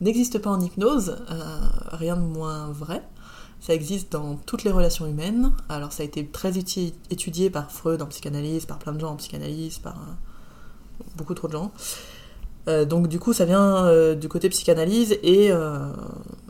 [0.00, 1.60] n'existe pas en hypnose, euh,
[1.92, 3.02] rien de moins vrai.
[3.60, 5.52] Ça existe dans toutes les relations humaines.
[5.68, 9.16] Alors ça a été très étudié par Freud en psychanalyse, par plein de gens en
[9.16, 11.72] psychanalyse, par euh, beaucoup trop de gens.
[12.88, 15.50] Donc du coup ça vient du côté psychanalyse et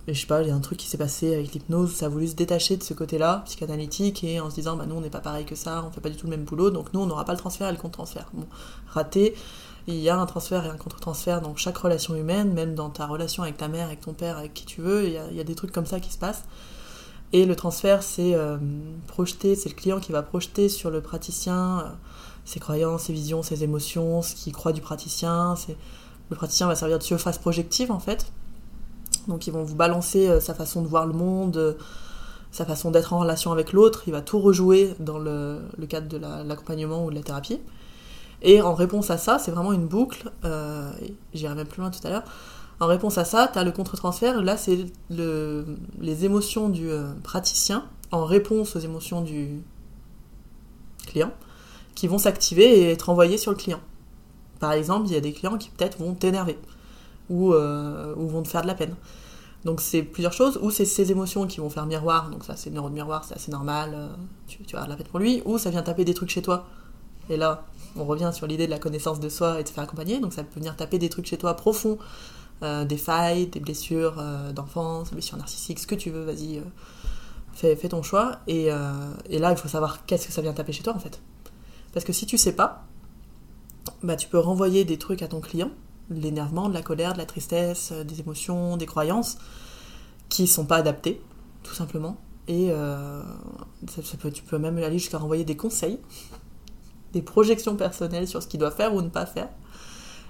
[0.08, 2.08] je sais pas, il y a un truc qui s'est passé avec l'hypnose, ça a
[2.08, 5.10] voulu se détacher de ce côté-là, psychanalytique, et en se disant bah nous on n'est
[5.10, 7.06] pas pareil que ça, on fait pas du tout le même boulot, donc nous on
[7.06, 8.28] n'aura pas le transfert et le contre-transfert.
[8.32, 8.46] Bon,
[8.88, 9.34] raté,
[9.86, 13.06] il y a un transfert et un contre-transfert dans chaque relation humaine, même dans ta
[13.06, 15.54] relation avec ta mère, avec ton père, avec qui tu veux, il y a, des
[15.54, 16.44] trucs comme ça qui se passent.
[17.32, 18.58] Et le transfert, c'est euh,
[19.16, 21.88] c'est le client qui va projeter sur le praticien euh,
[22.44, 25.54] ses croyances, ses visions, ses émotions, ce qu'il croit du praticien.
[26.30, 28.26] Le praticien va servir de surface projective en fait.
[29.30, 31.74] Donc ils vont vous balancer euh, sa façon de voir le monde, euh,
[32.50, 34.02] sa façon d'être en relation avec l'autre.
[34.06, 37.60] Il va tout rejouer dans le, cadre de la- l'accompagnement ou de la thérapie.
[38.42, 40.90] Et en réponse à ça, c'est vraiment une boucle, euh,
[41.32, 42.24] j'irai même plus loin tout à l'heure.
[42.80, 44.42] En réponse à ça, tu as le contre-transfert.
[44.42, 45.64] Là, c'est le,
[46.00, 46.88] les émotions du
[47.22, 49.62] praticien en réponse aux émotions du
[51.06, 51.30] client
[51.94, 53.80] qui vont s'activer et être envoyées sur le client.
[54.60, 56.58] Par exemple, il y a des clients qui peut-être vont t'énerver
[57.28, 58.94] ou vont te faire de la peine.
[59.64, 62.70] Donc c'est plusieurs choses, ou c'est ces émotions qui vont faire miroir, donc ça c'est
[62.70, 64.08] neuro de miroir, c'est assez normal, euh,
[64.46, 66.66] tu, tu vas la peine pour lui, ou ça vient taper des trucs chez toi.
[67.28, 67.64] Et là,
[67.96, 70.32] on revient sur l'idée de la connaissance de soi et de se faire accompagner, donc
[70.32, 71.98] ça peut venir taper des trucs chez toi profonds,
[72.62, 76.62] euh, des failles, des blessures euh, d'enfance, des blessures narcissiques, ce que tu veux, vas-y,
[77.52, 78.38] fais, ton choix.
[78.46, 78.68] Et,
[79.28, 81.20] et là, il faut savoir qu'est-ce que ça vient taper chez toi en fait.
[81.92, 82.86] Parce que si tu sais pas,
[84.02, 85.70] bah, tu peux renvoyer des trucs à ton client,
[86.10, 89.38] de l'énervement, de la colère, de la tristesse, euh, des émotions, des croyances
[90.28, 91.20] qui sont pas adaptées,
[91.62, 92.16] tout simplement.
[92.48, 93.22] Et euh,
[93.88, 95.98] ça- ça peut- tu peux même aller jusqu'à renvoyer des conseils,
[97.12, 99.48] des projections personnelles sur ce qu'il doit faire ou ne pas faire.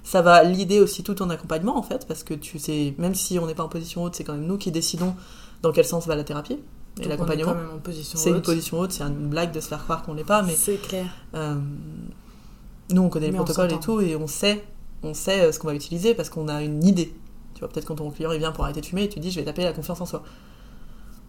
[0.03, 3.39] Ça va l'idée aussi tout ton accompagnement en fait, parce que tu sais, même si
[3.39, 5.15] on n'est pas en position haute, c'est quand même nous qui décidons
[5.63, 7.53] dans quel sens va la thérapie et l'accompagnement.
[8.19, 10.55] C'est une position haute, c'est une blague de se faire croire qu'on l'est pas, mais
[10.55, 11.07] C'est clair.
[11.35, 11.55] euh,
[12.91, 14.65] nous, on connaît les Mais on protocoles et tout, et on sait,
[15.03, 17.15] on sait euh, ce qu'on va utiliser parce qu'on a une idée.
[17.55, 19.31] Tu vois, peut-être quand ton client il vient pour arrêter de fumer, et tu dis
[19.31, 20.23] je vais taper la confiance en soi.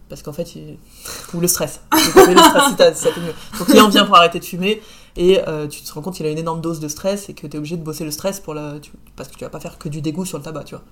[0.08, 0.76] Parce qu'en fait, il...
[1.34, 1.80] ou le stress.
[1.92, 1.98] Tu
[2.34, 3.34] le stress si t'as- si ça fait mieux.
[3.58, 4.82] Ton client vient pour arrêter de fumer
[5.16, 7.46] et euh, tu te rends compte qu'il a une énorme dose de stress et que
[7.46, 8.78] tu es obligé de bosser le stress pour la...
[8.80, 10.84] tu- parce que tu vas pas faire que du dégoût sur le tabac, tu vois.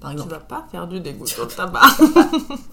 [0.00, 0.32] Par Tu exemple.
[0.32, 1.80] vas pas faire du dégoût sur le tabac.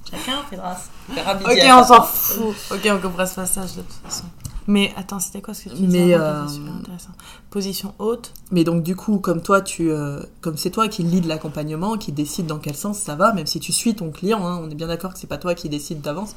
[0.09, 2.55] Chacun fera, fera ok, on s'en fout.
[2.71, 4.23] Ok, on compresse pas ça de toute façon.
[4.67, 7.11] Mais attends, c'était quoi ce que tu disais Mais, euh, super intéressant.
[7.49, 8.33] Position haute.
[8.51, 12.11] Mais donc du coup, comme toi, tu, euh, comme c'est toi qui lead l'accompagnement, qui
[12.11, 14.75] décide dans quel sens ça va, même si tu suis ton client, hein, on est
[14.75, 16.35] bien d'accord que c'est pas toi qui décide d'avance,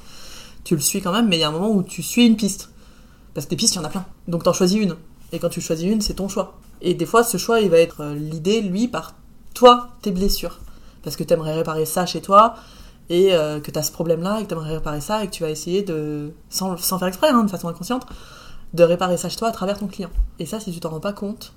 [0.65, 2.37] tu le suis quand même, mais il y a un moment où tu suis une
[2.37, 2.71] piste.
[3.35, 4.07] Parce que des pistes, il y en a plein.
[4.29, 4.97] Donc t'en choisis une.
[5.33, 6.59] Et quand tu choisis une, c'est ton choix.
[6.81, 9.15] Et des fois, ce choix, il va être euh, l'idée, lui, par
[9.53, 10.61] toi, tes blessures.
[11.03, 12.55] Parce que t'aimerais réparer ça chez toi,
[13.11, 15.51] et euh, que t'as ce problème-là, et que t'aimerais réparer ça, et que tu vas
[15.51, 18.07] essayer de, sans, sans faire exprès, hein, de façon inconsciente,
[18.73, 20.11] de réparer ça chez toi à travers ton client.
[20.39, 21.55] Et ça, si tu t'en rends pas compte,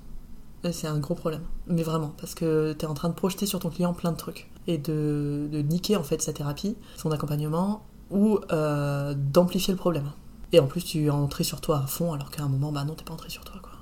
[0.64, 1.42] euh, c'est un gros problème.
[1.66, 4.50] Mais vraiment, parce que t'es en train de projeter sur ton client plein de trucs.
[4.66, 10.10] Et de, de niquer en fait sa thérapie, son accompagnement, ou euh, d'amplifier le problème.
[10.52, 12.84] Et en plus, tu es entré sur toi à fond, alors qu'à un moment, bah
[12.84, 13.72] non, t'es pas entré sur toi, quoi.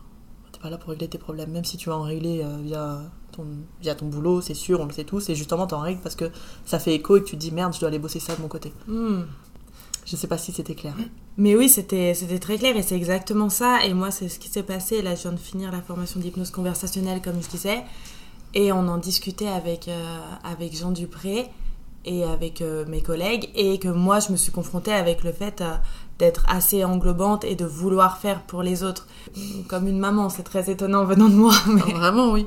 [0.53, 3.03] T'es pas là pour régler tes problèmes, même si tu vas en régler via,
[3.37, 3.45] ton,
[3.81, 6.31] via ton boulot, c'est sûr, on le sait tous, et justement, t'en règles parce que
[6.65, 8.43] ça fait écho et que tu te dis merde, je dois aller bosser ça de
[8.43, 8.73] mon côté.
[8.87, 9.23] Hmm.
[10.07, 10.95] Je sais pas si c'était clair.
[11.37, 13.85] Mais oui, c'était c'était très clair et c'est exactement ça.
[13.85, 15.03] Et moi, c'est ce qui s'est passé.
[15.03, 17.83] Là, je viens de finir la formation d'hypnose conversationnelle, comme je disais.
[18.55, 21.51] Et on en discutait avec, euh, avec Jean Dupré
[22.05, 23.51] et avec euh, mes collègues.
[23.57, 25.75] Et que moi, je me suis confrontée avec le fait euh,
[26.21, 29.09] d'être assez englobante et de vouloir faire pour les autres.
[29.69, 31.53] Comme une maman, c'est très étonnant venant de moi.
[31.67, 31.93] Mais...
[31.93, 32.47] Vraiment, oui.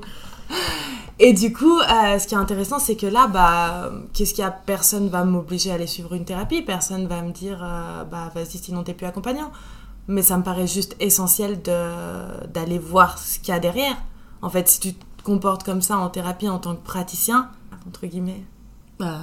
[1.21, 4.47] Et du coup, euh, ce qui est intéressant, c'est que là, bah, qu'est-ce qu'il y
[4.47, 4.51] a?
[4.51, 6.62] Personne va m'obliger à aller suivre une thérapie.
[6.62, 9.51] Personne va me dire, euh, bah, vas-y, sinon t'es plus accompagnant.
[10.08, 13.97] Mais ça me paraît juste essentiel d'aller voir ce qu'il y a derrière.
[14.41, 17.49] En fait, si tu te comportes comme ça en thérapie en tant que praticien,
[17.86, 18.43] entre guillemets.
[18.97, 19.19] Bah,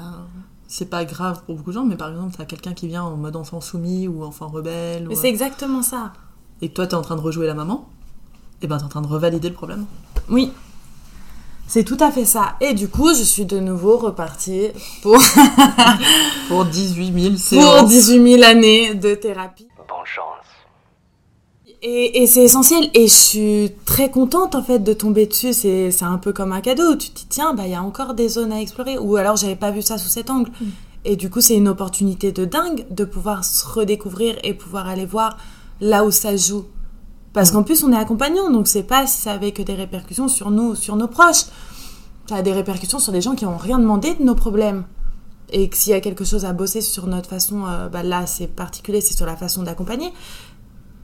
[0.68, 3.16] c'est pas grave pour beaucoup de gens, mais par exemple, t'as quelqu'un qui vient en
[3.16, 6.12] mode enfant soumis ou enfant rebelle, Mais ou- c'est exactement ça.
[6.60, 7.88] et toi t'es en train de rejouer la maman,
[8.62, 9.86] et ben t'es en train de revalider le problème.
[10.28, 10.52] Oui.
[11.68, 12.54] C'est tout à fait ça.
[12.60, 14.68] Et du coup, je suis de nouveau repartie
[15.02, 15.18] pour,
[16.48, 17.90] Pour 18 000 pour séances.
[17.90, 19.66] 18 000 années de thérapie.
[19.76, 20.44] Bonne chance.
[21.82, 22.88] Et, et c'est essentiel.
[22.94, 25.52] Et je suis très contente en fait de tomber dessus.
[25.52, 26.94] C'est c'est un peu comme un cadeau.
[26.96, 28.96] Tu te dis tiens, bah il y a encore des zones à explorer.
[28.98, 30.50] Ou alors j'avais pas vu ça sous cet angle.
[31.04, 35.06] Et du coup, c'est une opportunité de dingue de pouvoir se redécouvrir et pouvoir aller
[35.06, 35.36] voir
[35.80, 36.64] là où ça joue.
[37.36, 40.26] Parce qu'en plus, on est accompagnant, donc c'est pas si ça avait que des répercussions
[40.26, 41.44] sur nous, sur nos proches.
[42.30, 44.84] Ça a des répercussions sur des gens qui n'ont rien demandé de nos problèmes.
[45.50, 48.26] Et que s'il y a quelque chose à bosser sur notre façon, euh, bah là
[48.26, 50.14] c'est particulier, c'est sur la façon d'accompagner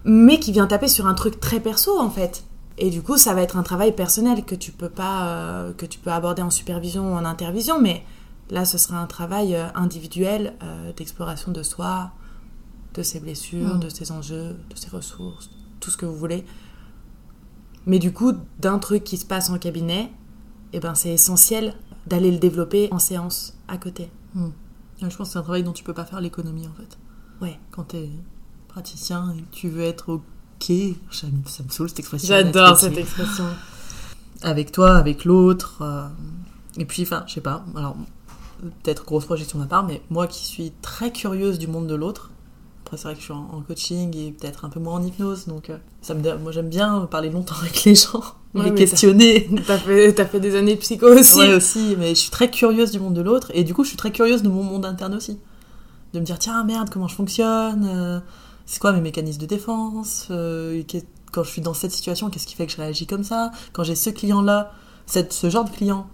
[0.04, 2.44] mais qui vient taper sur un truc très perso en fait.
[2.78, 5.84] Et du coup, ça va être un travail personnel que tu peux pas, euh, que
[5.84, 8.02] tu peux aborder en supervision ou en intervision, mais
[8.48, 10.54] là, ce sera un travail euh, individuel
[10.96, 12.10] d'exploration de soi,
[12.94, 13.80] de ses blessures, Mm.
[13.80, 15.50] de ses enjeux, de ses ressources,
[15.82, 16.46] tout ce que vous voulez.
[17.84, 20.10] Mais du coup, d'un truc qui se passe en cabinet,
[20.72, 21.74] eh ben, c'est essentiel
[22.06, 24.10] d'aller le développer en séance à côté.
[24.34, 24.50] Ouais,
[25.00, 26.98] Je pense que c'est un travail dont tu peux pas faire l'économie en fait.
[27.40, 27.58] Ouais.
[27.72, 28.08] Quand t'es
[28.68, 30.72] praticien et que tu veux être ok,
[31.10, 32.28] ça me, saoule cette expression.
[32.28, 33.44] J'adore cette expression.
[34.42, 35.82] Avec toi, avec l'autre.
[35.82, 36.08] euh,
[36.78, 37.64] et puis, enfin, je sais pas.
[37.76, 37.96] Alors,
[38.82, 41.94] peut-être grosse projection de ma part, mais moi qui suis très curieuse du monde de
[41.94, 42.30] l'autre.
[42.92, 45.02] Après, c'est vrai que je suis en, en coaching et peut-être un peu moins en
[45.02, 48.22] hypnose, donc euh, ça me, moi j'aime bien parler longtemps avec les gens,
[48.54, 49.48] Ouais, les questionner.
[49.66, 51.38] T'as fait, fait des années de psycho aussi.
[51.38, 53.88] Ouais, aussi, mais je suis très curieuse du monde de l'autre, et du coup, je
[53.88, 55.38] suis très curieuse de mon monde interne aussi.
[56.12, 58.20] De me dire, tiens, merde, comment je fonctionne euh,
[58.66, 60.82] C'est quoi mes mécanismes de défense euh,
[61.32, 63.52] Quand je suis dans cette situation, qu'est-ce qui fait que je réagis comme ça?
[63.72, 64.72] Quand j'ai ce client-là,
[65.06, 66.06] cette- ce genre de client,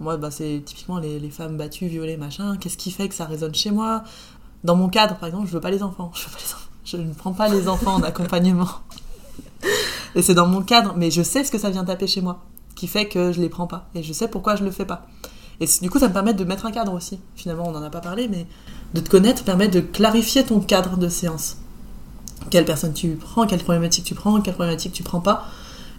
[0.00, 2.56] Moi, bah, c'est typiquement les, les femmes battues, violées, machin.
[2.58, 4.02] Qu'est-ce qui fait que ça résonne chez moi?
[4.66, 6.10] Dans mon cadre, par exemple, je veux pas les enfants.
[6.12, 6.68] Je, veux pas les enfants.
[6.84, 8.68] je ne prends pas les enfants en accompagnement.
[10.16, 12.40] Et c'est dans mon cadre, mais je sais ce que ça vient taper chez moi,
[12.74, 13.88] qui fait que je les prends pas.
[13.94, 15.06] Et je sais pourquoi je le fais pas.
[15.60, 17.20] Et du coup, ça me permet de mettre un cadre aussi.
[17.36, 18.44] Finalement, on n'en a pas parlé, mais
[18.92, 21.58] de te connaître permet de clarifier ton cadre de séance.
[22.50, 25.46] Quelle personne tu prends, quelle problématique tu prends, quelle problématique tu prends pas,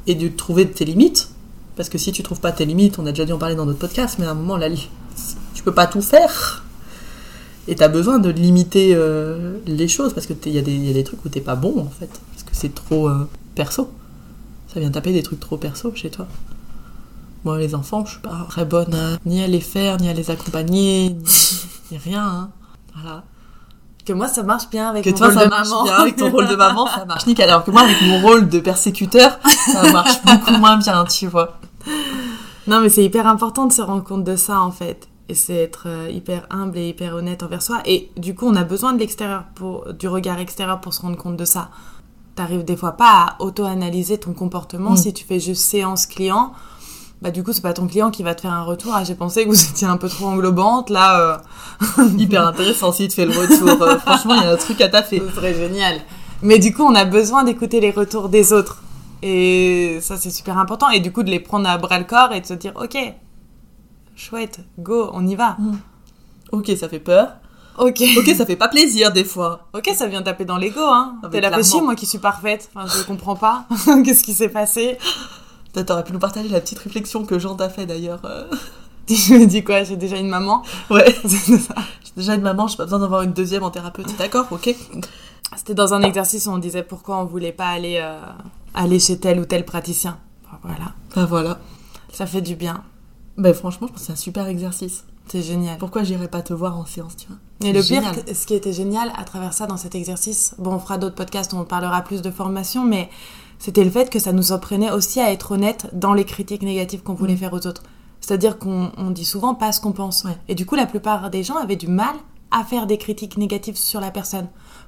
[0.08, 1.30] et de trouver tes limites.
[1.78, 3.66] Parce que si tu trouves pas tes limites, on a déjà dû en parler dans
[3.66, 4.68] d'autres podcasts, mais à un moment, là,
[5.54, 6.66] tu peux pas tout faire.
[7.68, 11.24] Et tu as besoin de limiter euh, les choses, parce qu'il y, a des trucs
[11.26, 12.10] où t'es pas bon, en fait.
[12.32, 13.90] Parce que c'est trop euh, perso.
[14.74, 16.28] Ça vient taper des trucs trop perso chez toi.
[17.44, 20.32] Moi, les enfants, je suis pas très bonne ni à les faire, ni à les
[20.32, 21.10] accompagner,
[21.92, 22.26] ni, rien.
[22.26, 22.50] Hein.
[22.96, 23.24] Voilà.
[24.06, 25.84] Que moi, ça marche bien avec que mon toi, rôle ça de marche maman.
[25.84, 27.50] bien avec ton rôle de maman, ça marche nickel.
[27.50, 29.40] Alors que moi, avec mon rôle de persécuteur,
[29.72, 31.60] ça marche beaucoup moins bien, tu vois.
[32.68, 35.08] Non, mais c'est hyper important de se rendre compte de ça, en fait.
[35.30, 37.80] Et c'est être euh, hyper humble et hyper honnête envers soi.
[37.86, 41.18] Et du coup, on a besoin de l'extérieur, pour, du regard extérieur pour se rendre
[41.18, 41.70] compte de ça.
[42.36, 44.98] T'arrives des fois pas à auto-analyser ton comportement Mm.
[44.98, 46.54] si tu fais juste séance client.
[47.22, 48.94] Bah, du coup, c'est pas ton client qui va te faire un retour.
[48.96, 51.20] Ah, j'ai pensé que vous étiez un peu trop englobante, là.
[51.98, 53.82] euh, Hyper intéressant si tu fais le retour.
[53.82, 55.20] Euh, franchement, il y a un truc à taffer.
[55.28, 56.00] Ce serait génial.
[56.44, 58.84] Mais du coup, on a besoin d'écouter les retours des autres.
[59.24, 60.90] Et ça, c'est super important.
[60.90, 62.96] Et du coup, de les prendre à bras le corps et de se dire, ok,
[64.18, 65.56] chouette, go, on y va.
[66.52, 67.34] Ok, ça fait peur.
[67.78, 68.02] Ok.
[68.18, 69.68] Ok, ça fait pas plaisir des fois.
[69.76, 71.18] Ok, ça vient taper dans l'ego, hein.
[71.24, 71.64] Ah, T'es clairement.
[71.64, 72.70] chier, moi qui suis parfaite.
[72.74, 73.66] Enfin, je comprends pas.
[74.04, 74.98] Qu'est-ce qui s'est passé?
[75.86, 78.22] T'aurais pu nous partager la petite réflexion que Jean t'a fait d'ailleurs.
[78.26, 78.50] euh.
[79.10, 79.84] Je me dis quoi?
[79.84, 80.64] J'ai déjà une maman.
[80.90, 81.16] Ouais.
[81.24, 84.18] J'ai déjà une maman, j'ai pas besoin d'avoir une deuxième en thérapeute.
[84.18, 84.76] D'accord, ok.
[85.56, 88.20] C'était dans un exercice où on disait pourquoi on voulait pas aller, euh,
[88.74, 90.18] aller chez tel ou tel praticien.
[90.48, 90.94] Enfin, Voilà.
[91.16, 91.60] Bah voilà.
[92.12, 92.84] Ça fait du bien.
[93.38, 95.04] Bah franchement, je pense que c'est un super exercice.
[95.28, 95.78] C'est génial.
[95.78, 97.38] Pourquoi j'irais pas te voir en séance, tu vois
[97.70, 98.02] Et le pire,
[98.34, 101.54] ce qui était génial à travers ça dans cet exercice, bon, on fera d'autres podcasts
[101.54, 103.10] où on parlera plus de formation, mais
[103.60, 107.04] c'était le fait que ça nous apprenait aussi à être honnête dans les critiques négatives
[107.04, 107.38] qu'on voulait Mm.
[107.38, 107.84] faire aux autres.
[108.22, 110.24] C'est-à-dire qu'on on dit souvent pas ce qu'on pense.
[110.24, 110.38] Ouais.
[110.48, 112.16] Et du coup, la plupart des gens avaient du mal
[112.50, 114.48] à faire des critiques négatives sur la personne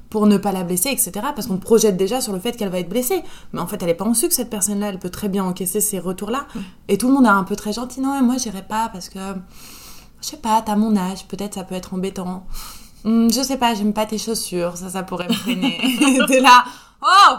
[0.09, 1.11] pour ne pas la blesser, etc.
[1.35, 3.23] Parce qu'on projette déjà sur le fait qu'elle va être blessée.
[3.53, 4.87] Mais en fait, elle est pas en sucre, cette personne-là.
[4.89, 6.45] Elle peut très bien encaisser ces retours-là.
[6.87, 8.01] Et tout le monde est un peu très gentil.
[8.01, 9.19] Non, moi, j'irai pas parce que,
[10.21, 11.25] je sais pas, t'as mon âge.
[11.27, 12.45] Peut-être ça peut être embêtant.
[13.05, 14.75] Hum, je sais pas, j'aime pas tes chaussures.
[14.77, 15.79] Ça, ça pourrait me freiner.
[16.27, 16.63] T'es là.
[17.01, 17.35] Oh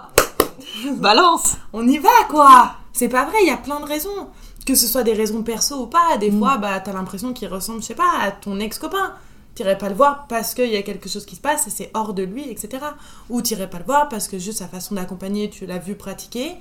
[0.97, 4.29] Balance on y va quoi C'est pas vrai, il y a plein de raisons.
[4.67, 6.39] Que ce soit des raisons perso ou pas, des Mm.
[6.39, 9.13] fois, bah, t'as l'impression qu'il ressemble, je sais pas, à ton ex-copain.
[9.61, 11.91] T'irais pas le voir parce qu'il y a quelque chose qui se passe et c'est
[11.93, 12.83] hors de lui, etc.
[13.29, 16.53] Ou t'irais pas le voir parce que juste sa façon d'accompagner, tu l'as vu pratiquer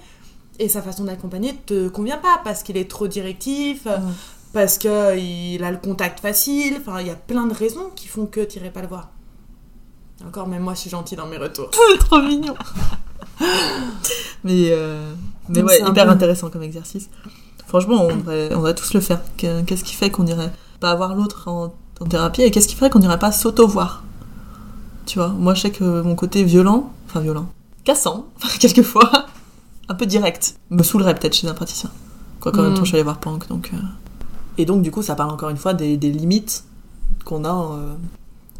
[0.59, 4.11] et sa façon d'accompagner te convient pas parce qu'il est trop directif, Mm.
[4.51, 6.75] parce qu'il a le contact facile.
[6.81, 9.11] Enfin, il y a plein de raisons qui font que t'irais pas le voir.
[10.27, 11.69] Encore, même moi, je suis gentille dans mes retours.
[12.01, 12.53] Trop mignon
[14.43, 15.13] Mais, euh,
[15.47, 17.09] mais ouais, hyper peu- intéressant comme exercice.
[17.65, 19.21] Franchement, on devrait, on devrait tous le faire.
[19.37, 22.75] Que- Qu'est-ce qui fait qu'on irait pas voir l'autre en, en thérapie et qu'est-ce qui
[22.75, 24.03] ferait qu'on irait pas s'auto-voir?
[25.05, 27.47] Tu vois, moi je sais que mon côté violent, enfin violent,
[27.83, 28.27] cassant,
[28.59, 29.25] quelquefois,
[29.87, 31.89] un peu direct, me saoulerait peut-être chez un praticien.
[32.39, 32.65] Quoi qu'en Mm.
[32.65, 33.71] même temps, je suis allée voir Pank, donc...
[33.73, 33.77] euh.
[34.57, 36.65] Et donc, du coup, ça parle encore une fois des, des limites
[37.25, 37.93] qu'on a euh,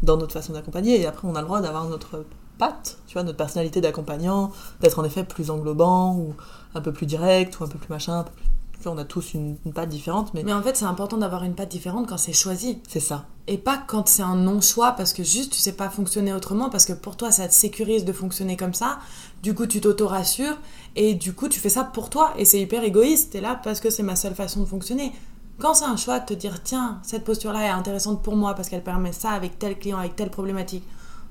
[0.02, 0.98] dans notre façon d'accompagner.
[1.00, 2.24] Et après, on a le droit d'avoir notre
[2.58, 4.50] patte, tu vois, notre personnalité d'accompagnant,
[4.80, 6.34] d'être en effet plus englobant, ou
[6.74, 8.20] un peu plus direct, ou un peu plus machin.
[8.20, 8.44] un peu plus-
[8.88, 11.54] on a tous une, une patte différente, mais Mais en fait, c'est important d'avoir une
[11.54, 12.80] patte différente quand c'est choisi.
[12.88, 13.26] c'est ça.
[13.46, 16.84] Et pas quand c'est un non-choix parce que juste tu sais pas fonctionner autrement, parce
[16.84, 19.00] que pour toi ça te sécurise de fonctionner comme ça,
[19.42, 20.56] du coup tu t'auto-rassures
[20.94, 23.80] et du coup tu fais ça pour toi et c'est hyper égoïste, t'es là parce
[23.80, 25.12] que c'est ma seule façon de fonctionner.
[25.58, 28.68] Quand c'est un choix de te dire tiens, cette posture-là est intéressante pour moi parce
[28.68, 30.84] qu'elle permet ça avec tel client, avec telle problématique,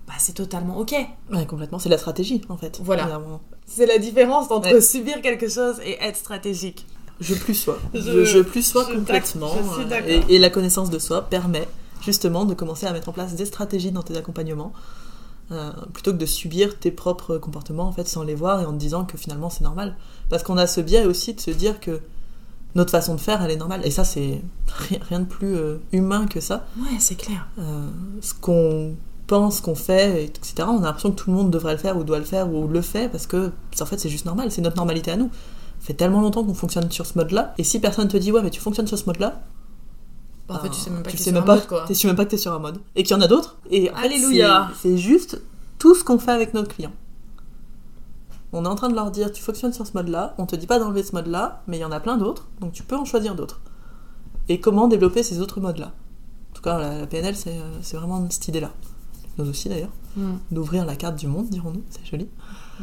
[0.06, 0.94] bah c'est totalement ok.
[1.32, 1.80] Ouais, complètement.
[1.80, 2.80] C'est la stratégie, en fait.
[2.84, 3.22] Voilà.
[3.66, 4.82] C'est la différence entre Ouais.
[4.82, 6.86] subir quelque chose et être stratégique.
[7.22, 7.80] Je plus sois.
[7.94, 9.52] Je- Je, je plus sois je complètement.
[9.80, 11.68] euh, et, et la connaissance de soi permet
[12.02, 14.72] justement de commencer à mettre en place des stratégies dans tes accompagnements.
[15.52, 18.72] euh, plutôt que de subir tes propres comportements en fait sans les voir et en
[18.74, 19.96] te disant que finalement c'est normal
[20.30, 22.02] parce qu'on a ce biais aussi de se dire que
[22.76, 24.42] notre façon de faire elle est normale et ça c'est
[24.90, 27.48] rien, rien de plus euh, humain que ça Ouais, c'est clair.
[27.58, 27.90] Euh,
[28.22, 28.94] ce qu'on
[29.26, 32.04] pense qu'on fait etc on a l'impression que tout le monde devrait le faire ou
[32.04, 34.78] doit le faire ou le fait parce que en fait c'est juste normal c'est notre
[34.78, 35.32] normalité à nous
[35.80, 38.32] ça fait tellement longtemps qu'on fonctionne sur ce mode là et si personne te dit
[38.32, 39.42] ouais mais tu fonctionnes sur ce mode là
[40.48, 41.84] Bah, en fait, tu sais même pas tu que même un pas, mode, quoi.
[41.88, 43.58] tu sais même pas que t'es sur un mode et qu'il y en a d'autres
[43.70, 44.70] et Alléluia.
[44.82, 45.42] c'est- juste
[45.78, 46.92] tout ce qu'on fait avec nos clients
[48.52, 50.56] on est en train de leur dire tu fonctionnes sur ce mode là on te
[50.56, 52.84] dit pas d'enlever ce mode là mais il y en a plein d'autres donc tu
[52.84, 53.62] peux en choisir d'autres
[54.48, 55.92] et comment développer ces autres modes-là?
[56.52, 58.72] En tout cas, la, la PNL, c'est euh, c'est vraiment cette idée-là.
[59.38, 60.38] Nous aussi d'ailleurs, Hmm.
[60.50, 62.28] d'ouvrir la carte du monde, dirons-nous, c'est joli.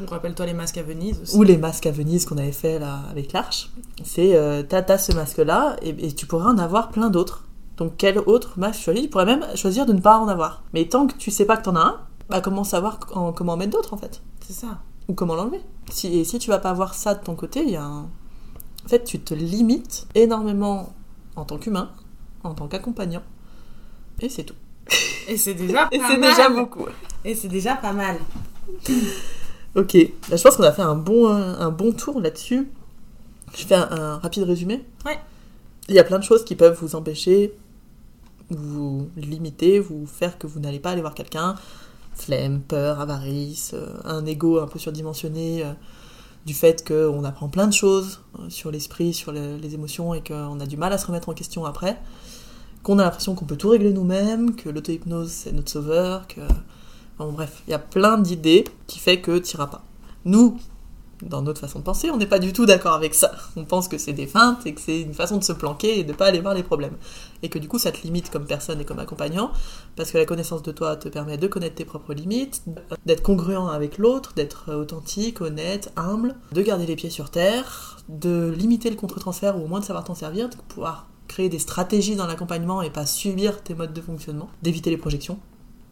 [0.08, 1.36] Rappelle-toi les masques à Venise aussi.
[1.36, 3.70] Ou les masques à Venise qu'on avait fait là avec l'Arche.
[4.04, 7.44] C'est, euh, t'as, t'as ce masque-là et, et tu pourrais en avoir plein d'autres.
[7.78, 9.02] Donc quel autre masque choisir?
[9.02, 10.62] Tu pourrais même choisir de ne pas en avoir.
[10.74, 13.54] Mais tant que tu sais pas que t'en as un, bah comment savoir en- comment
[13.54, 14.22] en mettre d'autres en fait?
[14.46, 14.78] C'est ça.
[15.08, 15.60] Ou comment l'enlever?
[15.90, 18.00] Si, Et si tu vas pas avoir ça de ton côté, il y a un...
[18.84, 20.92] En fait, tu te limites énormément
[21.36, 21.90] en tant qu'humain,
[22.44, 23.22] en tant qu'accompagnant.
[24.20, 24.54] Et c'est tout.
[25.28, 26.30] Et c'est déjà Et pas c'est mal.
[26.30, 26.86] déjà beaucoup.
[27.24, 28.16] Et c'est déjà pas mal.
[29.76, 29.94] Ok,
[30.30, 32.68] Là, je pense qu'on a fait un bon, euh, un bon tour là-dessus.
[33.54, 34.84] Je fais un, un rapide résumé.
[35.04, 35.18] Ouais.
[35.88, 37.52] Il y a plein de choses qui peuvent vous empêcher,
[38.50, 41.54] vous limiter, vous faire que vous n'allez pas aller voir quelqu'un.
[42.14, 45.72] Flemme, peur, avarice, euh, un ego un peu surdimensionné, euh,
[46.46, 50.58] du fait qu'on apprend plein de choses sur l'esprit, sur le- les émotions et qu'on
[50.60, 51.98] a du mal à se remettre en question après.
[52.82, 56.40] Qu'on a l'impression qu'on peut tout régler nous-mêmes, que l'auto-hypnose c'est notre sauveur, que
[57.18, 59.82] Bon, bref, il y a plein d'idées qui fait que tu n'iras pas.
[60.26, 60.58] Nous,
[61.22, 63.32] dans notre façon de penser, on n'est pas du tout d'accord avec ça.
[63.56, 66.04] On pense que c'est des feintes et que c'est une façon de se planquer et
[66.04, 66.96] de pas aller voir les problèmes.
[67.42, 69.50] Et que du coup, ça te limite comme personne et comme accompagnant,
[69.96, 72.62] parce que la connaissance de toi te permet de connaître tes propres limites,
[73.06, 78.54] d'être congruent avec l'autre, d'être authentique, honnête, humble, de garder les pieds sur terre, de
[78.54, 82.16] limiter le contre-transfert ou au moins de savoir t'en servir, de pouvoir créer des stratégies
[82.16, 85.38] dans l'accompagnement et pas subir tes modes de fonctionnement, d'éviter les projections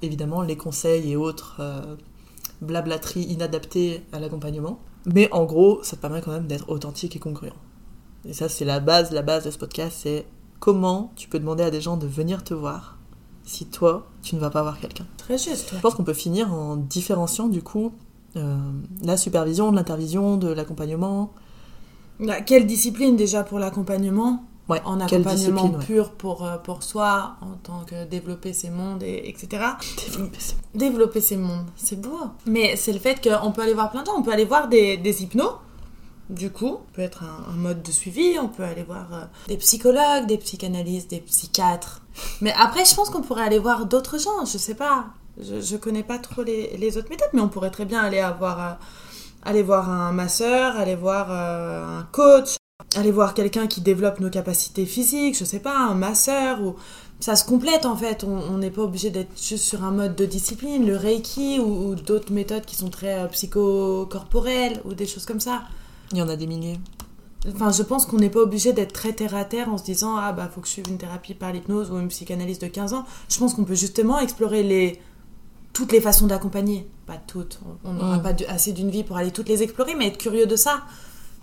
[0.02, 1.96] évidemment les conseils et autres euh,
[2.60, 4.78] blablateries inadaptées à l'accompagnement.
[5.06, 7.52] Mais en gros, ça te permet quand même d'être authentique et congruent.
[8.24, 10.26] Et ça, c'est la base, la base de ce podcast, c'est
[10.60, 12.96] comment tu peux demander à des gens de venir te voir
[13.44, 15.06] si toi, tu ne vas pas voir quelqu'un.
[15.18, 15.72] Très juste.
[15.72, 15.76] ouais.
[15.76, 17.92] Je pense qu'on peut finir en différenciant du coup
[18.36, 18.56] euh,
[19.02, 21.32] la supervision, de l'intervision, de l'accompagnement.
[22.20, 24.44] Là, Quelle discipline déjà pour l'accompagnement?
[24.68, 25.84] Ouais, En accompagnement ouais.
[25.84, 29.62] pur pour, euh, pour soi, en tant que développer ses mondes, et, etc.
[30.74, 32.18] Développer ses mondes, c'est beau.
[32.46, 34.14] Mais c'est le fait qu'on peut aller voir plein de gens.
[34.16, 35.58] On peut aller voir des, des hypnos,
[36.30, 36.78] du coup.
[36.94, 38.38] peut être un, un mode de suivi.
[38.40, 42.00] On peut aller voir euh, des psychologues, des psychanalystes, des psychiatres.
[42.40, 44.44] Mais après, je pense qu'on pourrait aller voir d'autres gens.
[44.46, 45.06] Je sais pas.
[45.38, 48.20] Je, je connais pas trop les, les autres méthodes, mais on pourrait très bien aller
[48.20, 48.60] avoir...
[48.60, 48.72] euh,
[49.46, 52.56] aller voir un masseur, aller voir euh, un coach,
[52.96, 56.74] aller voir quelqu'un qui développe nos capacités physiques, je sais pas, un masseur ou
[57.20, 58.24] ça se complète en fait.
[58.24, 61.94] On n'est pas obligé d'être juste sur un mode de discipline, le reiki ou, ou
[61.94, 65.62] d'autres méthodes qui sont très euh, psychocorporelles ou des choses comme ça.
[66.12, 66.78] Il y en a des milliers.
[67.54, 70.16] Enfin, je pense qu'on n'est pas obligé d'être très terre à terre en se disant
[70.16, 72.94] ah bah faut que je suive une thérapie par l'hypnose ou une psychanalyse de 15
[72.94, 73.04] ans.
[73.28, 75.00] Je pense qu'on peut justement explorer les
[75.74, 77.60] toutes les façons d'accompagner, pas toutes.
[77.84, 78.22] On- n'aura Mm.
[78.22, 80.82] pas assez d'une vie pour aller toutes les explorer, mais être curieux de ça.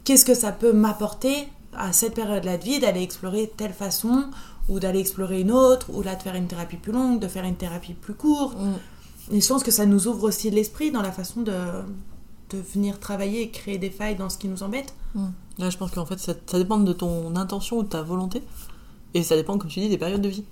[0.04, 4.26] Qu'est-ce que ça peut m'apporter à cette période-là de vie d'aller explorer telle façon
[4.70, 7.44] ou d'aller explorer une autre ou là de faire une thérapie plus longue, de faire
[7.46, 8.58] une thérapie plus courte.
[8.60, 9.36] Mm.
[9.36, 11.54] Et je pense que ça nous ouvre aussi l'esprit dans la façon de
[12.52, 14.94] de venir travailler et créer des failles dans ce qui nous embête.
[15.58, 18.42] Là, je pense qu'en fait, ça, ça dépend de ton intention ou de ta volonté.
[19.14, 20.46] Et ça dépend, comme tu dis, des périodes de vie.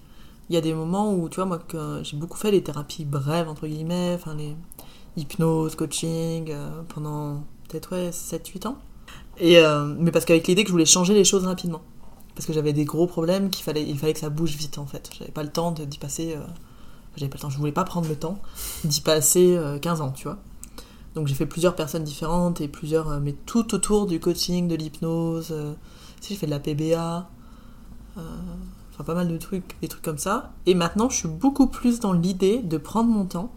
[0.49, 3.05] Il y a des moments où, tu vois, moi, que j'ai beaucoup fait les thérapies
[3.05, 4.55] brèves, entre guillemets, enfin, les
[5.15, 8.77] hypnose, coaching, euh, pendant peut-être, ouais, 7-8 ans.
[9.41, 11.81] Euh, mais parce qu'avec l'idée que je voulais changer les choses rapidement.
[12.35, 14.85] Parce que j'avais des gros problèmes, qu'il fallait, il fallait que ça bouge vite, en
[14.85, 15.09] fait.
[15.17, 16.35] J'avais pas le temps d'y passer...
[16.35, 16.41] euh,
[17.15, 18.39] j'avais pas le temps, je voulais pas prendre le temps
[18.83, 20.37] d'y passer euh, 15 ans, tu vois.
[21.15, 24.75] Donc j'ai fait plusieurs personnes différentes et plusieurs, euh, mais tout autour du coaching, de
[24.75, 25.53] l'hypnose.
[26.21, 27.29] si j'ai fait de la PBA,
[28.15, 30.51] enfin pas mal de trucs, des trucs comme ça.
[30.65, 33.51] Et maintenant, je suis beaucoup plus dans l'idée de prendre mon temps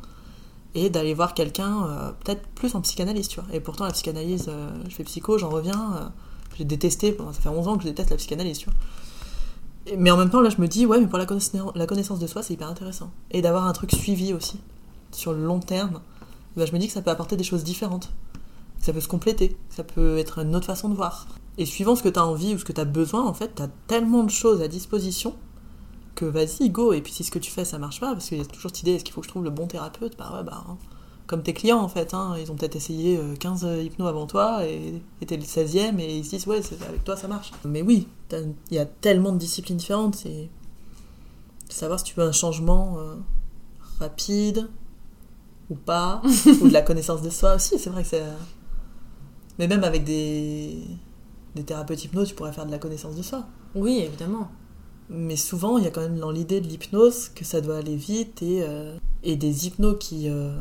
[0.74, 3.48] et d'aller voir quelqu'un, euh, peut-être plus en psychanalyse, tu vois.
[3.54, 5.94] Et pourtant, la psychanalyse, euh, je fais psycho, j'en reviens.
[5.96, 6.08] euh,
[6.56, 9.96] j'ai détesté, ça fait 11 ans que je déteste la psychanalyse, tu vois.
[9.98, 12.18] Mais en même temps, là, je me dis, ouais, mais pour la connaissance, la connaissance
[12.18, 13.10] de soi, c'est hyper intéressant.
[13.30, 14.60] Et d'avoir un truc suivi aussi,
[15.12, 16.00] sur le long terme,
[16.56, 18.12] bah, je me dis que ça peut apporter des choses différentes.
[18.78, 21.26] Ça peut se compléter, ça peut être une autre façon de voir.
[21.58, 23.54] Et suivant ce que tu as envie ou ce que tu as besoin, en fait,
[23.54, 25.34] tu as tellement de choses à disposition
[26.14, 26.92] que vas-y, go.
[26.92, 28.70] Et puis si ce que tu fais, ça marche pas, parce qu'il y a toujours
[28.70, 30.16] cette idée, est-ce qu'il faut que je trouve le bon thérapeute?
[30.18, 30.76] Bah ouais, bah, hein.
[31.26, 34.66] comme tes clients, en fait, hein, ils ont peut-être essayé euh, 15 hypnos avant toi,
[34.66, 37.52] et et t'es le 16e, et ils se disent, ouais, c'est- avec toi, ça marche.
[37.64, 40.48] Mais oui, il y a tellement de disciplines différentes, c'est
[41.68, 43.14] savoir si tu veux un changement euh,
[43.98, 44.68] rapide
[45.70, 46.20] ou pas,
[46.60, 48.22] ou de la connaissance de soi aussi, c'est vrai que c'est...
[49.58, 50.82] Mais même avec des,
[51.54, 53.44] des thérapeutes hypno, tu pourrais faire de la connaissance de soi.
[53.74, 54.50] Oui, évidemment.
[55.14, 57.96] Mais souvent, il y a quand même dans l'idée de l'hypnose que ça doit aller
[57.96, 60.54] vite et, euh, et des hypnos qui, euh,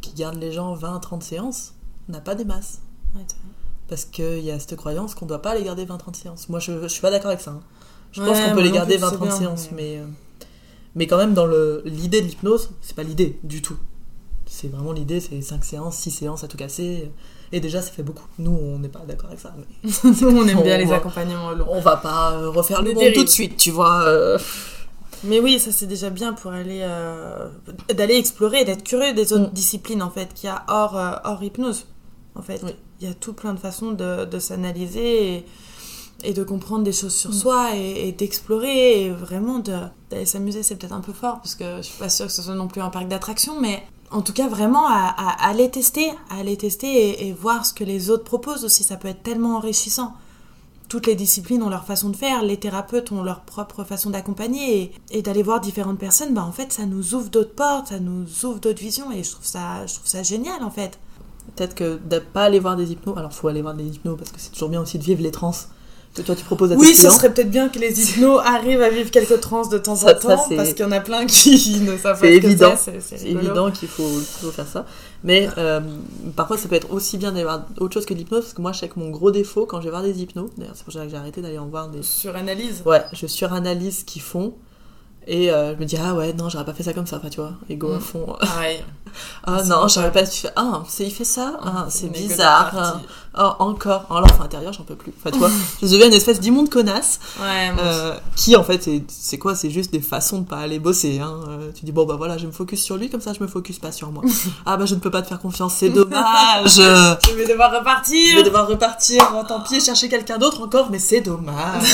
[0.00, 1.74] qui gardent les gens 20-30 séances,
[2.08, 2.80] on n'a pas des masses.
[3.16, 3.22] Ouais.
[3.88, 6.48] Parce qu'il y a cette croyance qu'on ne doit pas les garder 20-30 séances.
[6.48, 7.50] Moi, je, je suis pas d'accord avec ça.
[7.52, 7.60] hein.
[8.12, 10.06] Je pense qu'on peut les garder plus, c'est 20-30 bien, séances, mais- mais, euh,
[10.94, 11.46] mais quand même, dans
[11.84, 13.76] l'idée de l'hypnose, c'est pas l'idée du tout.
[14.46, 17.10] C'est vraiment l'idée, c'est 5 séances, 6 séances à tout casser.
[17.52, 18.24] Et déjà, ça fait beaucoup.
[18.38, 19.54] Nous, on n'est pas d'accord avec ça.
[19.56, 21.66] mais Nous, on aime bien les accompagnements longs.
[21.68, 24.02] on va pas euh, refaire le monde tout de suite, tu vois.
[24.04, 24.38] euh.
[25.24, 27.48] Mais oui, ça c'est déjà bien pour aller euh,
[27.94, 29.54] d'aller explorer, d'être curieux des autres Mm.
[29.54, 31.86] disciplines en fait qu'il y a hors euh, hors hypnose.
[32.34, 32.74] En fait, Oui.
[33.00, 35.46] il y a tout plein de façons de, de s'analyser et,
[36.24, 37.34] et de comprendre des choses sur Mm.
[37.34, 40.62] soi et, et d'explorer et vraiment d'aller s'amuser.
[40.64, 42.66] C'est peut-être un peu fort parce que je suis pas sûre que ce soit non
[42.66, 43.82] plus un parc d'attractions, mais
[44.12, 47.72] en tout cas vraiment à, à- à aller tester, à aller tester et, voir ce
[47.74, 48.84] que les autres proposent aussi.
[48.84, 50.14] Ça peut être tellement enrichissant
[50.88, 54.92] toutes les disciplines ont leur façon de faire, les thérapeutes ont leur propre façon d'accompagner
[55.10, 58.26] et, d'aller voir différentes personnes, bah en fait ça nous ouvre d'autres portes, ça nous
[58.44, 60.98] ouvre d'autres visions et je trouve ça, je trouve ça génial en fait.
[61.56, 63.16] Peut-être que de pas aller voir des hypnos.
[63.16, 65.30] Alors, faut aller voir des hypnos parce que c'est toujours bien aussi de vivre les
[65.30, 65.52] trans
[66.20, 69.10] toi tu proposes à Oui, ce serait peut-être bien que les hypnos arrivent à vivre
[69.10, 71.96] quelques trans de temps en ça, temps parce qu'il y en a plein qui ne
[71.96, 72.74] savent pas ce évident.
[72.76, 73.46] c'est, c'est C'est rigolo.
[73.46, 74.08] évident qu'il faut,
[74.52, 74.84] faire ça.
[75.24, 75.80] Mais euh,
[76.36, 78.42] parfois, ça peut être aussi bien d'aller voir autre chose que l'hypnose.
[78.42, 80.50] Parce que moi, je sais que mon gros défaut quand je vais voir des hypnos,
[80.58, 82.02] d'ailleurs, c'est pour ça que j'ai arrêté d'aller en voir des.
[82.02, 82.82] Sur analyse.
[82.84, 84.54] Ouais, je suranalyse ce qu'ils font.
[85.26, 87.28] Et euh, je me dis, ah ouais, non, j'aurais pas fait ça comme ça, enfin,
[87.28, 87.52] tu vois.
[87.68, 88.00] Et go à Mm.
[88.00, 88.36] fond.
[88.40, 88.82] Pareil.
[89.44, 90.50] Ah C'est non, j'aurais pas fait.
[90.56, 91.60] Ah, c'est, il fait ça?
[91.62, 93.02] Ah, c'est Une bizarre.
[93.34, 94.06] Ah, encore.
[94.08, 95.12] Alors, l'enfant intérieur, j'en peux plus.
[95.18, 95.50] Enfin, tu vois,
[95.82, 97.20] je deviens une espèce d'immonde connasse.
[97.38, 99.54] Ouais, Euh, qui en fait c'est, c'est quoi?
[99.54, 101.40] C'est juste des façons de pas aller bosser hein.
[101.48, 103.46] Euh, tu dis bon bah voilà je me focus sur lui comme ça je me
[103.48, 104.22] focus pas sur moi
[104.66, 108.16] ah bah je ne peux pas te faire confiance c'est dommage je vais devoir repartir.
[108.32, 111.84] je vais devoir repartir tant pis chercher quelqu'un d'autre encore mais c'est dommage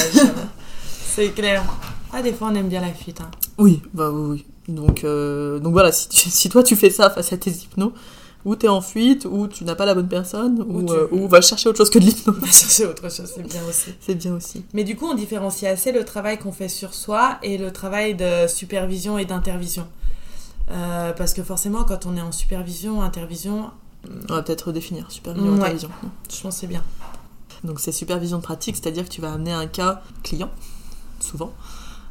[1.14, 1.64] C'est clair.
[2.12, 3.20] Ah, des fois on aime bien la fuite.
[3.20, 3.30] Hein.
[3.58, 4.22] oui bah oui
[4.68, 7.50] oui donc euh, donc voilà si, tu- si toi tu fais ça face à tes
[7.50, 7.92] hypnos
[8.44, 11.06] ou t'es en fuite ou tu n'as pas la bonne personne ou, Ou tu- euh,
[11.10, 13.90] ou va chercher autre chose que de l'hypnose va chercher autre chose, c'est bien aussi.
[14.00, 17.38] c'est bien aussi Mais du coup, on différencie assez le travail qu'on fait sur soi
[17.42, 19.86] et le travail de supervision et d'intervision.
[20.70, 23.70] Euh, parce que forcément, quand on est en supervision, intervision,
[24.28, 25.58] on va peut-être redéfinir supervision Ouais.
[25.60, 25.90] intervision
[26.32, 26.84] je pense que c'est bien.
[27.64, 30.50] Donc c'est supervision de pratique, c'est-à-dire que tu vas amener un cas client,
[31.20, 31.52] souvent.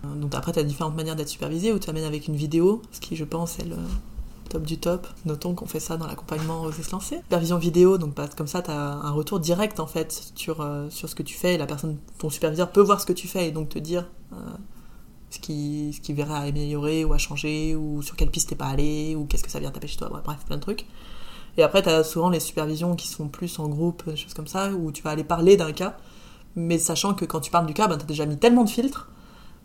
[0.06, 2.82] Euh, Donc après, tu as différentes manières d'être supervisé, ou tu amènes avec une vidéo,
[2.92, 3.78] ce qui je pense est le
[4.50, 5.08] top du top.
[5.26, 7.18] Notons qu'on fait ça dans l'accompagnement aux se lancer.
[7.18, 10.90] Supervision vidéo, donc parce- comme ça, tu as un retour direct en fait sur, euh,
[10.90, 13.28] sur ce que tu fais, et la personne, ton superviseur peut voir ce que tu
[13.28, 14.36] fais et donc te dire euh,
[15.30, 18.56] ce qui ce qui verrait à améliorer ou à changer, ou sur quelle piste t'es
[18.56, 20.86] pas allé, ou qu'est-ce que ça vient taper chez toi, bref, plein de trucs.
[21.58, 24.48] Et après, tu as souvent les supervisions qui sont plus en groupe, des choses comme
[24.48, 25.98] ça, où tu vas aller parler d'un cas,
[26.56, 28.70] mais sachant que quand tu parles du cas, ben, tu as déjà mis tellement de
[28.70, 29.10] filtres,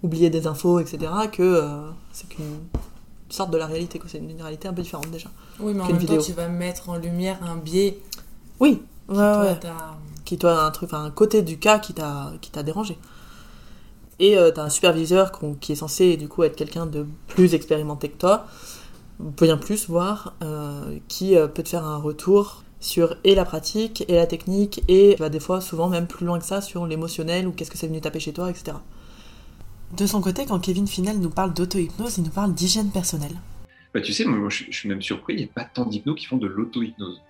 [0.02, 0.98] oublié des infos, etc.,
[1.30, 2.60] que euh, c'est qu'une
[3.28, 4.08] sorte de la réalité, quoi.
[4.10, 5.28] c'est une réalité un peu différente déjà.
[5.60, 6.18] Oui, mais en même vidéo.
[6.18, 7.98] temps, tu vas mettre en lumière un biais
[8.60, 9.70] Oui, qui, ouais, toi, ouais.
[10.24, 12.98] qui toi un truc, un côté du cas qui t'a qui t'a dérangé.
[14.18, 18.08] Et tu t'as un superviseur qui est censé du coup être quelqu'un de plus expérimenté
[18.08, 18.46] que toi,
[19.22, 24.04] bien plus voire, euh, qui euh, peut te faire un retour sur et la pratique
[24.08, 27.46] et la technique et va des fois souvent même plus loin que ça sur l'émotionnel
[27.46, 28.76] ou qu'est-ce que c'est venu taper chez toi, etc.
[29.96, 33.36] De son côté, quand Kevin Finel nous parle d'auto-hypnose, il nous parle d'hygiène personnelle.
[33.92, 36.18] Bah, tu sais, moi, je, je suis même surpris, il n'y a pas tant d'hypnos
[36.18, 37.20] qui font de l'auto-hypnose.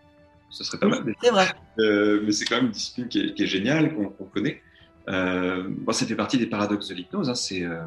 [0.49, 1.15] Ce serait pas mal.
[1.21, 1.47] C'est vrai.
[1.81, 4.63] Euh, mais c'est quand même une discipline qui est, qui est géniale, qu'on connaît.
[5.09, 7.29] Euh, bon, ça fait partie des paradoxes de l'hypnose.
[7.31, 7.83] hein, c'est, euh,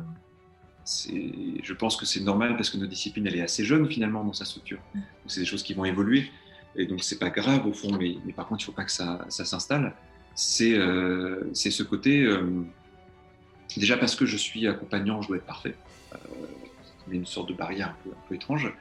[1.63, 4.33] je pense que c'est normal parce que notre discipline, elle est assez jeune finalement dans
[4.33, 4.79] sa structure.
[4.93, 6.29] Donc, c'est des choses qui vont évoluer.
[6.75, 8.91] Et donc, c'est pas grave au fond, mais, mais par contre, il faut pas que
[8.91, 9.93] ça, ça s'installe.
[10.33, 12.27] C'est, euh, c'est ce côté.
[13.77, 15.75] Déjà parce que je suis accompagnant, je dois être parfait.
[16.13, 16.17] Euh,
[17.07, 18.71] mais une sorte de barrière un peu, un peu étrange.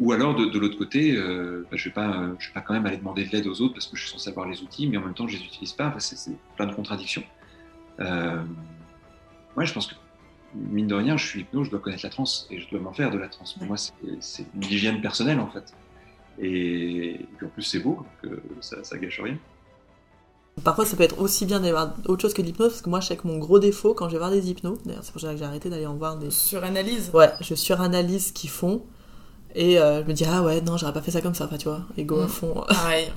[0.00, 2.60] Ou alors, de, de l'autre côté, euh, bah, je ne vais, pas, euh, vais pas
[2.60, 4.60] quand même aller demander de l'aide aux autres parce que je suis censé avoir les
[4.62, 5.88] outils, mais en même temps, je ne les utilise pas.
[5.88, 7.22] Enfin, c'est, plein de contradictions.
[8.00, 8.42] Euh,
[9.56, 9.94] ouais, je pense que,
[10.54, 12.92] mine de rien, je suis hypno, je dois connaître la transe et je dois m'en
[12.92, 13.54] faire de la transe.
[13.54, 15.72] Pour moi, c'est, une hygiène personnelle, en fait.
[16.40, 19.38] Et, et puis en plus, c'est beau, donc euh, ça, ça gâche rien.
[20.62, 22.88] Parfois, ça peut être aussi bien d'aller voir autre chose que de l'hypnose, parce que
[22.88, 25.12] moi, je sais que mon gros défaut quand je vais voir des hypnos, d'ailleurs, c'est
[25.12, 26.30] pour ça que j'ai arrêté d'aller en voir des.
[26.30, 27.10] Sur analyse.
[27.12, 28.82] Ouais, je suranalyse ce qu'ils font,
[29.56, 31.56] et euh, je me dis, ah ouais, non, j'aurais pas fait ça comme ça, enfin,
[31.56, 32.28] tu vois, et go à Mm.
[32.28, 32.54] fond.
[32.68, 33.12] Pareil.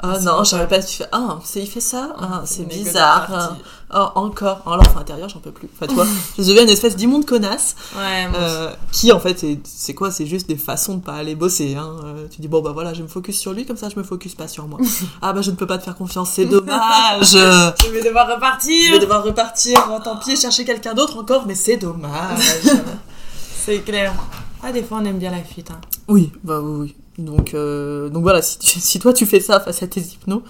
[0.00, 1.08] Ah non, j'aurais pas fait.
[1.12, 3.56] Ah, c'est, il fait ça Ah, c'est bizarre.
[3.94, 4.60] Ah, encore.
[4.66, 5.68] Alors, l'enfant intérieur, j'en peux plus.
[5.74, 6.06] Enfin, tu vois,
[6.38, 10.26] je deviens une espèce d'immonde connasse, Ouais, euh, qui en fait, c'est, c'est quoi C'est
[10.26, 11.74] juste des façons de pas aller bosser.
[11.74, 11.96] Hein.
[12.04, 14.02] Euh, tu dis, bon, bah voilà, je me focus sur lui, comme ça, je me
[14.04, 14.78] focus pas sur moi.
[15.22, 17.32] ah, bah je ne peux pas te faire confiance, c'est dommage.
[17.32, 18.88] Je vais devoir repartir.
[18.88, 22.40] Je vais devoir repartir, oh, tant pis, chercher quelqu'un d'autre encore, mais c'est dommage.
[23.64, 24.12] C'est clair.
[24.62, 25.70] Ah, des fois, on aime bien la fuite.
[25.70, 25.80] Hein.
[26.08, 26.80] oui, bah oui,
[27.18, 27.24] oui.
[27.24, 30.42] Donc, euh, donc voilà, si, tu- si toi tu fais ça face à tes hypnos,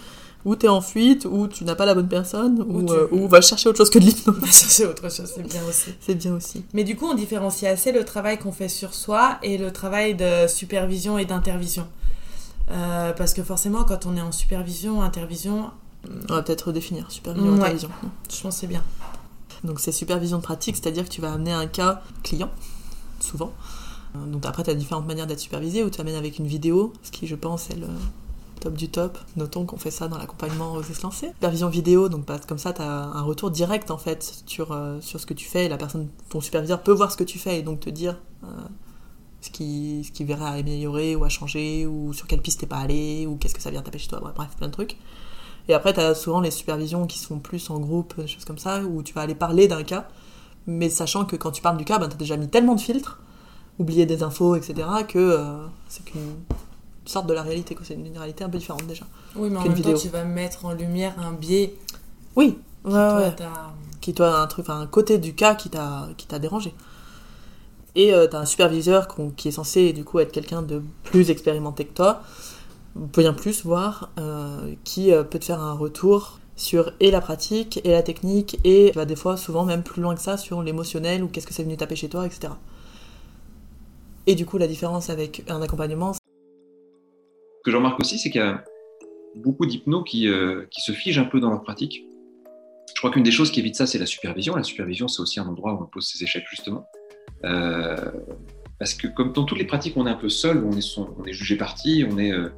[0.44, 3.06] ou t'es en fuite, ou tu n'as pas la bonne personne, ou, Ou tu- euh,
[3.12, 4.36] ou va chercher autre chose que de l'hypnose.
[4.40, 5.90] Va chercher autre chose, c'est bien aussi.
[6.00, 6.64] C'est bien aussi.
[6.74, 10.14] Mais du coup, on différencie assez le travail qu'on fait sur soi et le travail
[10.14, 11.86] de supervision et d'intervision.
[12.70, 15.70] Euh, parce que forcément, quand on est en supervision, intervision,
[16.28, 17.58] On va peut-être redéfinir supervision, Ouais.
[17.60, 17.90] intervision.
[18.32, 18.82] je pense que c'est bien.
[19.64, 22.50] Donc c'est supervision de pratique, c'est-à-dire que tu vas amener un cas client,
[23.20, 23.52] souvent.
[24.14, 26.92] Euh, Donc après, tu as différentes manières d'être supervisé, ou tu amènes avec une vidéo,
[27.02, 27.88] ce qui, je pense, est le
[28.60, 29.18] top du top.
[29.36, 31.28] Notons qu'on fait ça dans l'accompagnement Oser se lancer.
[31.28, 35.20] Supervision vidéo, donc comme ça, tu as un retour direct, en fait, sur, euh, sur
[35.20, 35.68] ce que tu fais.
[35.68, 38.46] La personne, ton superviseur peut voir ce que tu fais et donc te dire euh,
[39.40, 42.66] ce qui, ce qui verrait à améliorer ou à changer, ou sur quelle piste t'es
[42.66, 44.96] pas allé, ou qu'est-ce que ça vient taper chez toi, bref, plein de trucs.
[45.68, 48.44] Et après, tu as souvent les supervisions qui se font plus en groupe, des choses
[48.44, 50.08] comme ça, où tu vas aller parler d'un cas,
[50.66, 52.80] mais sachant que quand tu parles du cas, ben, tu as déjà mis tellement de
[52.80, 53.20] filtres,
[53.78, 54.74] oublié des infos, etc.,
[55.08, 56.34] que euh, c'est qu'une
[57.04, 59.04] sorte de la réalité, c'est une réalité un peu différente déjà.
[59.36, 59.92] Oui, mais en même vidéo.
[59.94, 61.74] temps, tu vas mettre en lumière un biais
[62.36, 63.34] Oui, qui, ouais, toi, ouais.
[63.36, 66.74] t'as- qui toi un truc, un côté du cas qui t'a qui t'a dérangé.
[67.94, 69.06] Et tu t'as un superviseur
[69.36, 72.22] qui est censé du coup être quelqu'un de plus expérimenté que toi,
[72.94, 77.80] bien plus voire, euh, qui euh, peut te faire un retour sur et la pratique
[77.84, 81.22] et la technique et va des fois souvent même plus loin que ça sur l'émotionnel
[81.22, 82.52] ou qu'est-ce que c'est venu taper chez toi, etc.
[84.26, 86.18] Et du coup la différence avec un accompagnement, Ce
[87.64, 88.64] que je remarque aussi, c'est qu'il y a
[89.36, 92.04] beaucoup d'hypnos qui, euh, qui se figent un peu dans leur pratique.
[92.94, 94.54] Je crois qu'une des choses qui évite ça, c'est la supervision.
[94.54, 96.86] La supervision, c'est aussi un endroit où on pose ses échecs, justement.
[97.44, 97.96] Euh,
[98.78, 101.56] parce que comme dans toutes les pratiques, on est un peu seul, on est jugé
[101.56, 102.50] parti, on est, euh,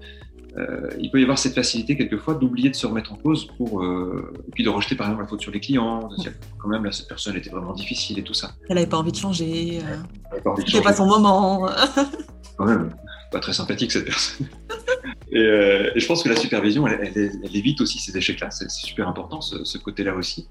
[0.57, 3.83] euh, il peut y avoir cette facilité quelquefois d'oublier de se remettre en cause pour,
[3.83, 6.69] euh, et puis de rejeter par exemple la faute sur les clients, de dire quand
[6.69, 8.53] même là cette personne était vraiment difficile et tout ça.
[8.69, 11.69] elle avait pas envie de changer, euh, c'était pas son moment.
[12.57, 12.95] quand même
[13.33, 14.47] pas très sympathique cette personne.
[15.33, 18.51] et, euh, et je pense que la supervision, elle, elle- elle évite aussi ces échecs-là.
[18.53, 20.49] C'est c'est super important ce, ce côté-là aussi,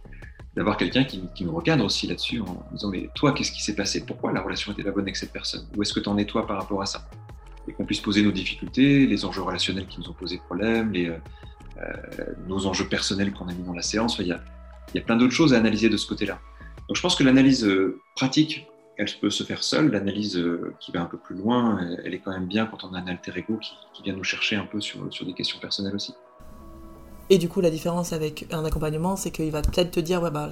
[0.57, 3.75] d'avoir quelqu'un qui, qui nous recadre aussi là-dessus en disant mais toi, qu'est-ce qui s'est
[3.75, 4.03] passé?
[4.05, 5.65] Pourquoi la relation était pas bonne avec cette personne?
[5.77, 7.07] Où est-ce que tu en es toi par rapport à ça?
[7.67, 11.17] Et qu'on puisse poser nos difficultés, les enjeux relationnels qui nous ont posé problème, euh,
[11.77, 14.13] euh, nos enjeux personnels qu'on a mis dans la séance.
[14.13, 14.41] Enfin, Il y, a,
[14.93, 16.39] il y a plein d'autres choses à analyser de ce côté-là.
[16.87, 19.91] Donc je pense que l'analyse euh, pratique, elle peut se faire seule.
[19.91, 20.43] L'analyse
[20.79, 23.07] qui va un peu plus loin, elle, est quand même bien quand on a un
[23.07, 26.13] alter ego qui, vient nous chercher un peu sur, des questions personnelles aussi.
[27.29, 30.29] Et du coup, la différence avec un accompagnement, c'est qu'il va peut-être te dire, ouais,
[30.29, 30.51] bah,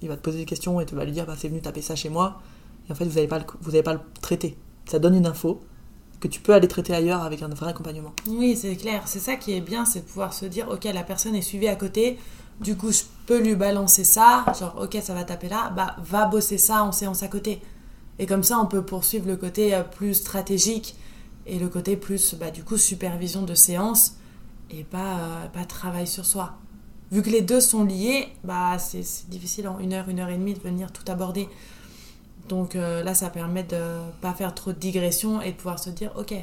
[0.00, 1.80] il va te poser des questions et tu vas lui dire, bah, c'est venu taper
[1.80, 2.40] ça chez moi.
[2.88, 4.56] Et en fait, vous n'allez pas, le- vous pas le traiter.
[4.84, 5.60] Ça donne une info
[6.20, 8.12] que tu peux aller traiter ailleurs avec un vrai accompagnement.
[8.28, 9.02] Oui, c'est clair.
[9.06, 11.68] C'est ça qui est bien, c'est de pouvoir se dire, ok, la personne est suivie
[11.68, 12.18] à côté.
[12.60, 14.44] Du coup, je peux lui balancer ça.
[14.58, 15.72] Genre, ok, ça va taper là.
[15.74, 17.62] Bah, va bosser ça en séance à côté.
[18.18, 20.94] Et comme ça, on peut poursuivre le côté euh, plus stratégique
[21.46, 24.16] et le côté plus, bah, du coup, supervision de séance
[24.70, 26.58] et pas, euh, pas travail sur soi.
[27.10, 30.28] Vu que les deux sont liés, bah, c'est c'est difficile en une heure, une heure
[30.28, 31.48] et demie de venir tout aborder.
[32.48, 33.80] Donc euh, là, ça permet de
[34.20, 36.34] pas faire trop de digressions et de pouvoir se dire, ok,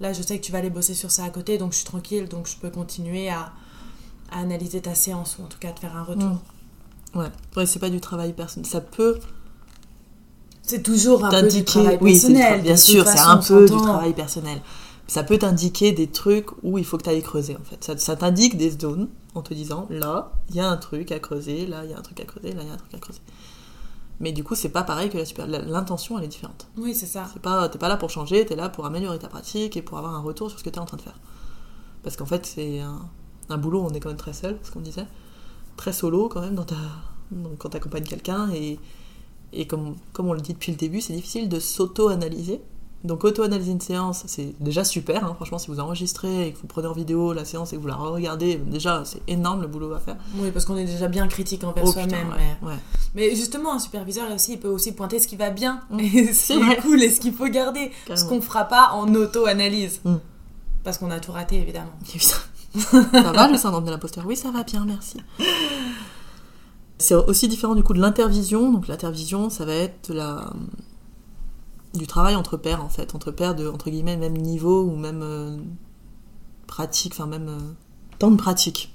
[0.00, 1.86] là, je sais que tu vas aller bosser sur ça à côté, donc je suis
[1.86, 3.52] tranquille, donc je peux continuer à,
[4.30, 6.40] à analyser ta séance ou en tout cas te faire un retour.
[7.14, 7.18] Mm.
[7.18, 8.68] Ouais, ouais c'est pas du travail personnel.
[8.68, 9.18] Ça peut
[10.62, 12.62] C'est toujours un peu du travail Oui, c'est du personnel.
[12.62, 14.60] bien de sûr, c'est un peu du travail personnel.
[15.08, 17.82] Ça peut t'indiquer des trucs où il faut que tu ailles creuser en fait.
[17.84, 21.20] Ça, ça t'indique des zones en te disant là, il y a un truc à
[21.20, 22.94] creuser, là, il y a un truc à creuser, là, il y a un truc
[22.94, 23.20] à creuser.
[24.20, 25.46] Mais du coup, c'est pas pareil que la super.
[25.46, 26.68] L'intention, elle est différente.
[26.78, 27.28] Oui, c'est ça.
[27.32, 29.98] C'est pas, t'es pas là pour changer, t'es là pour améliorer ta pratique et pour
[29.98, 31.18] avoir un retour sur ce que t'es en train de faire.
[32.02, 33.00] Parce qu'en fait, c'est un,
[33.48, 35.06] un boulot, où on est quand même très seul, ce qu'on disait,
[35.76, 36.76] très solo quand même dans ta,
[37.30, 38.78] donc, quand t'accompagnes quelqu'un et,
[39.52, 42.60] et comme, comme on le dit depuis le début, c'est difficile de s'auto-analyser.
[43.06, 45.24] Donc auto-analyser une séance, c'est déjà super.
[45.24, 45.32] hein.
[45.36, 47.86] Franchement, si vous enregistrez et que vous prenez en vidéo la séance et que vous
[47.86, 50.16] la regardez, déjà c'est énorme le boulot à faire.
[50.38, 52.26] Oui, parce qu'on est déjà bien critique envers Oh, soi-même.
[52.36, 52.66] mais...
[52.66, 52.78] ouais, ouais.
[53.14, 56.00] mais justement, un superviseur aussi, il peut aussi pointer ce qui va bien, Mm.
[56.00, 57.92] et ce C'est qui est cool et ce qu'il faut garder.
[58.14, 60.00] Ce qu'on fera pas en auto-analyse.
[60.04, 60.16] Mm.
[60.82, 61.92] Parce qu'on a tout raté, évidemment.
[62.78, 64.24] Ça va le syndrome de l'imposteur?
[64.26, 65.18] Oui, ça va bien, merci.
[66.98, 68.72] C'est aussi différent du coup de l'intervision.
[68.72, 70.50] Donc l'intervision, ça va être de la
[71.96, 75.20] du travail entre pairs en fait, entre pairs de entre guillemets même niveau ou même
[75.22, 75.56] euh,
[76.66, 77.58] pratique, enfin même euh,
[78.18, 78.92] temps de pratique.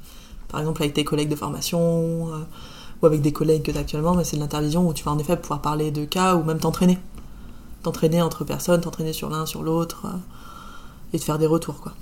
[0.48, 1.80] Par exemple avec tes collègues de formation
[2.34, 2.44] euh,
[3.02, 5.20] ou avec des collègues que tu actuellement, mais c'est de l'intervision où tu vas en
[5.20, 7.00] effet pouvoir parler de cas ou même t'entraîner.
[7.84, 10.08] T'entraîner entre personnes, t'entraîner sur l'un, sur l'autre
[11.14, 11.94] et de faire des retours quoi.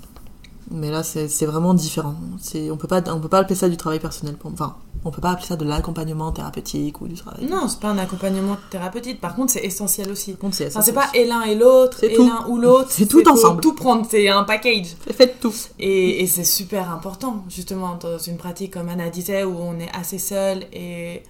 [0.72, 2.14] Mais là, c'est vraiment différent.
[2.40, 4.36] C'est- On peut pas, on peut pas appeler ça du travail personnel.
[4.36, 7.44] pour- Enfin, on peut pas appeler ça de l'accompagnement thérapeutique ou du travail.
[7.46, 9.20] Non, c'est pas un accompagnement thérapeutique.
[9.20, 10.36] Par contre, c'est essentiel aussi.
[10.52, 12.90] C'est Enfin, pas et l'un et l'autre, et l'un ou l'autre.
[12.90, 13.60] C'est tout ensemble.
[13.60, 14.94] Tout prendre, c'est un package.
[15.12, 15.52] Faites tout.
[15.80, 19.90] Et, et c'est super important, justement, dans une pratique comme Anna disait, où on est
[19.92, 21.22] assez seul et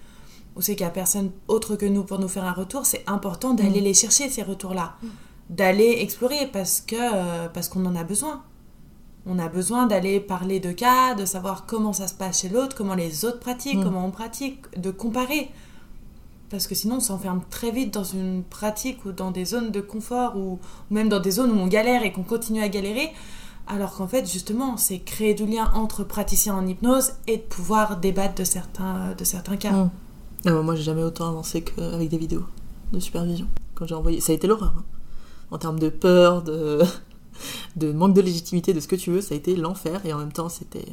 [0.57, 3.05] où c'est qu'il n'y a personne autre que nous pour nous faire un retour, c'est
[3.07, 3.85] important d'aller Mm.
[3.85, 4.95] les chercher, ces retours-là.
[5.49, 8.43] D'aller explorer parce que euh, parce qu'on en a besoin.
[9.33, 12.75] On a besoin d'aller parler de cas, de savoir comment ça se passe chez l'autre,
[12.77, 13.85] comment les autres pratiquent, Mm.
[13.85, 15.51] comment on pratique, de comparer.
[16.51, 19.81] Parce que sinon, on s'enferme très vite dans une pratique ou dans des zones de
[19.81, 20.59] confort ou
[20.91, 23.11] ou même dans des zones où on galère et qu'on continue à galérer.
[23.69, 27.99] Alors qu'en fait, justement, c'est créer du lien entre praticiens en hypnose et de pouvoir
[27.99, 29.71] débattre de certains, de certains cas.
[29.71, 29.91] Mm.
[30.47, 32.45] Bah, moi, j'ai jamais autant avancé qu'avec des vidéos
[32.93, 33.47] de supervision.
[33.77, 34.75] Quand j'ai envoyé, ça a été l'horreur.
[34.77, 34.85] hein.
[35.53, 36.83] En termes de peur, de...
[37.77, 40.19] de manque de légitimité, de ce que tu veux, ça a été l'enfer et en
[40.19, 40.87] même temps, c'était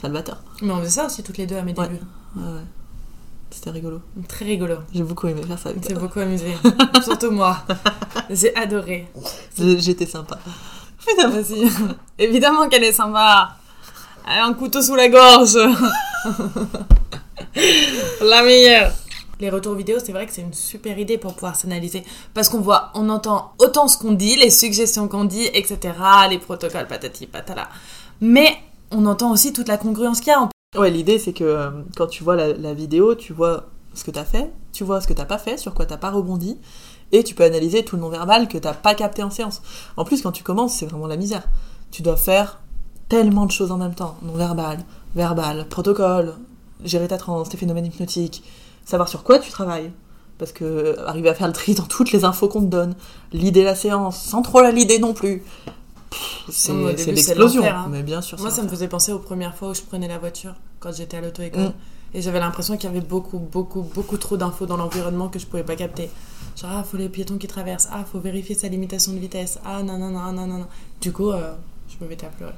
[0.00, 0.42] salvateur.
[0.62, 1.88] Mais on faisait ça aussi toutes les deux à mes Ouais.
[1.88, 2.00] débuts.
[2.36, 2.64] Ouais, ouais.
[3.50, 4.00] C'était rigolo.
[4.28, 4.74] Très rigolo.
[4.94, 5.98] J'ai beaucoup aimé faire ça avec toi.
[5.98, 6.52] beaucoup amusé.
[7.02, 7.64] Surtout moi.
[8.28, 9.08] J'ai adoré.
[9.56, 10.38] J'ai- J'étais sympa.
[11.16, 11.66] Vas-y.
[12.18, 13.56] Évidemment qu'elle est sympa.
[14.30, 15.56] Elle a un couteau sous la gorge.
[18.20, 18.92] la meilleure.
[19.40, 22.02] Les retours vidéo, c'est vrai que c'est une super idée pour pouvoir s'analyser.
[22.34, 25.78] Parce qu'on voit, on entend autant ce qu'on dit, les suggestions qu'on dit, etc.,
[26.28, 27.68] les protocoles, patati patala.
[28.20, 28.56] Mais
[28.90, 30.48] on entend aussi toute la congruence qu'il y a.
[30.78, 34.10] Ouais, l'idée c'est que euh, quand tu vois la, la vidéo, tu vois ce que
[34.10, 36.58] t'as fait, tu vois ce que t'as pas fait, sur quoi t'as pas rebondi,
[37.12, 39.62] et tu peux analyser tout le non-verbal que t'as pas capté en séance.
[39.96, 41.48] En plus, quand tu commences, c'est vraiment la misère.
[41.90, 42.60] Tu dois faire
[43.08, 44.16] tellement de choses en même temps.
[44.22, 44.78] Non-verbal,
[45.14, 46.34] verbal, protocole,
[46.84, 48.42] gérer ta transe, tes phénomènes hypnotiques,
[48.88, 49.92] savoir sur quoi tu travailles.
[50.38, 52.94] Parce que euh, arriver à faire le tri dans toutes les infos qu'on te donne,
[53.32, 55.42] l'idée la séance, sans trop la lider non plus.
[56.48, 56.72] C'est
[57.12, 57.64] l'explosion.
[57.64, 57.88] hein.
[57.90, 60.18] Mais bien sûr, Moi, ça me faisait penser aux premières fois où je prenais la
[60.18, 61.64] voiture, quand j'étais à l'auto-école.
[61.64, 61.72] Mm.
[62.14, 65.46] Et j'avais l'impression qu'il y avait beaucoup, beaucoup, beaucoup trop d'infos dans l'environnement que je
[65.46, 66.08] pouvais pas capter.
[66.56, 69.82] Genre, ah, faut les piétons qui traversent, ah, faut vérifier sa limitation de vitesse, ah,
[69.82, 70.66] non, non, non, non, non, non.
[71.02, 71.52] Du coup, euh,
[71.88, 72.54] je me mettais à pleurer.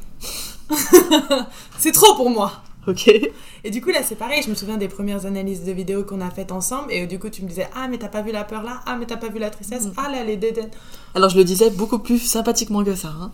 [1.79, 2.63] c'est trop pour moi!
[2.87, 3.09] Ok.
[3.63, 4.43] Et du coup, là, c'est pareil.
[4.43, 6.91] Je me souviens des premières analyses de vidéos qu'on a faites ensemble.
[6.91, 8.81] Et du coup, tu me disais, ah, mais t'as pas vu la peur là?
[8.87, 9.85] Ah, mais t'as pas vu la tristesse?
[9.87, 9.93] Mm.
[9.99, 10.71] Ah, là, les dédaines.
[11.15, 13.09] Alors je le disais beaucoup plus sympathiquement que ça.
[13.09, 13.33] Hein.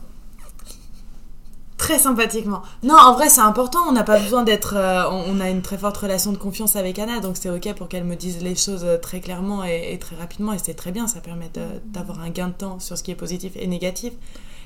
[1.76, 2.62] Très sympathiquement.
[2.82, 3.78] Non, en vrai, c'est important.
[3.86, 4.74] On n'a pas besoin d'être.
[4.76, 7.72] euh, on, on a une très forte relation de confiance avec Anna, donc c'est ok
[7.74, 10.55] pour qu'elle me dise les choses euh, très clairement et, et très rapidement.
[10.55, 11.07] Et c'est très bien.
[11.07, 11.51] Ça permet
[11.84, 14.14] d'avoir un gain de temps sur ce qui est positif et négatif.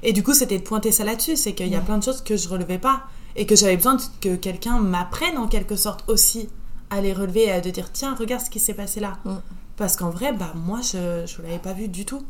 [0.02, 1.36] Et du coup, c'était de pointer ça là-dessus.
[1.36, 3.02] C'est qu'il y a plein de choses que je relevais pas
[3.36, 6.48] et que j'avais besoin que quelqu'un m'apprenne en quelque sorte aussi
[6.90, 9.18] à les relever et à de dire tiens, regarde ce qui s'est passé là.
[9.24, 9.34] Mm.
[9.76, 12.22] Parce qu'en vrai, bah moi, je je l'avais pas vu du tout.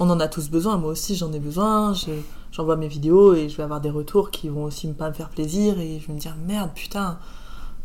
[0.00, 1.94] On en a tous besoin, moi aussi j'en ai besoin.
[1.94, 2.10] je-
[2.50, 5.14] J'envoie mes vidéos et je vais avoir des retours qui vont aussi me- pas me
[5.14, 7.18] faire plaisir et je vais me dire merde, putain,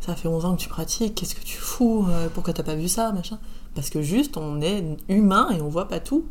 [0.02, 2.76] ça fait 11 ans que tu pratiques, qu'est-ce que tu fous Euh, Pourquoi t'as pas
[2.76, 3.40] vu ça machin
[3.76, 6.26] Parce que juste on est humain et on voit pas tout.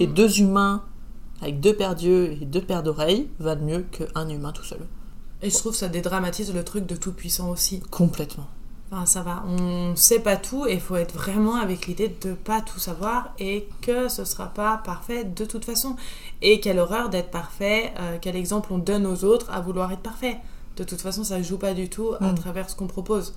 [0.00, 0.14] Et Mm.
[0.14, 0.82] deux humains
[1.42, 4.80] avec deux paires d'yeux et deux paires d'oreilles valent mieux qu'un humain tout seul.
[5.42, 7.80] Et je trouve que ça dédramatise le truc de tout puissant aussi.
[7.90, 8.46] Complètement.
[8.90, 12.32] Enfin, ça va, on sait pas tout et il faut être vraiment avec l'idée de
[12.34, 15.96] pas tout savoir et que ce sera pas parfait de toute façon.
[16.42, 20.00] Et quelle horreur d'être parfait, euh, quel exemple on donne aux autres à vouloir être
[20.02, 20.38] parfait.
[20.76, 22.34] De toute façon, ça joue pas du tout à Mm.
[22.36, 23.34] travers ce qu'on propose.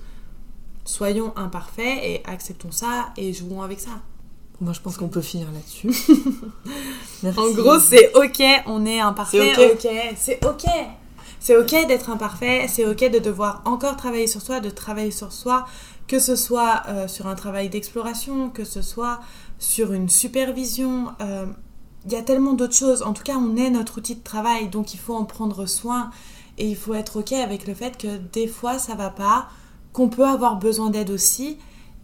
[0.84, 3.90] Soyons imparfaits et acceptons ça et jouons avec ça.
[4.60, 5.90] Moi je pense qu'on peut finir là-dessus.
[7.36, 10.64] En gros, c'est ok, on est imparfait, C'est ok, c'est ok.
[11.40, 15.32] C'est ok d'être imparfait, c'est ok de devoir encore travailler sur soi, de travailler sur
[15.32, 15.66] soi,
[16.08, 19.20] que ce soit euh, sur un travail d'exploration, que ce soit
[19.60, 21.08] sur une supervision.
[21.20, 21.46] euh,
[22.06, 23.02] Il y a tellement d'autres choses.
[23.02, 26.10] En tout cas, on est notre outil de travail, donc il faut en prendre soin
[26.56, 29.48] et il faut être ok avec le fait que des fois ça va pas,
[29.92, 31.58] qu'on peut avoir besoin d'aide aussi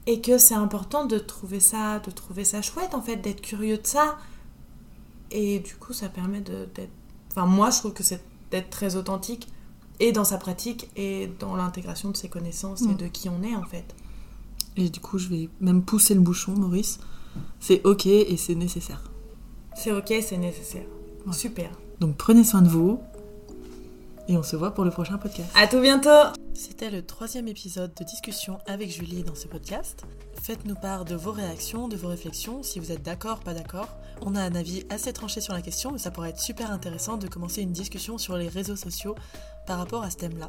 [0.06, 3.78] et que c'est important de trouver ça, de trouver ça chouette en fait, d'être curieux
[3.78, 4.16] de ça.
[5.30, 6.90] Et du coup, ça permet d'être.
[7.30, 9.48] Enfin, moi, je trouve que c'est d'être très authentique
[10.00, 12.96] et dans sa pratique et dans l'intégration de ses connaissances et Mm.
[12.96, 13.94] de qui on est en fait.
[14.76, 16.98] Et du coup je vais même pousser le bouchon, Maurice.
[17.60, 19.02] C'est ok et c'est nécessaire.
[19.76, 20.84] C'est ok, c'est nécessaire.
[21.26, 21.32] Ouais.
[21.32, 21.70] Super.
[22.00, 23.00] Donc prenez soin de vous.
[24.26, 25.50] Et on se voit pour le prochain podcast.
[25.54, 26.32] À tout bientôt!
[26.54, 30.04] C'était le troisième épisode de discussion avec Julie dans ce podcast.
[30.40, 33.88] Faites-nous part de vos réactions, de vos réflexions, si vous êtes d'accord, pas d'accord.
[34.22, 37.18] On a un avis assez tranché sur la question, mais ça pourrait être super intéressant
[37.18, 39.14] de commencer une discussion sur les réseaux sociaux
[39.66, 40.48] par rapport à ce thème-là.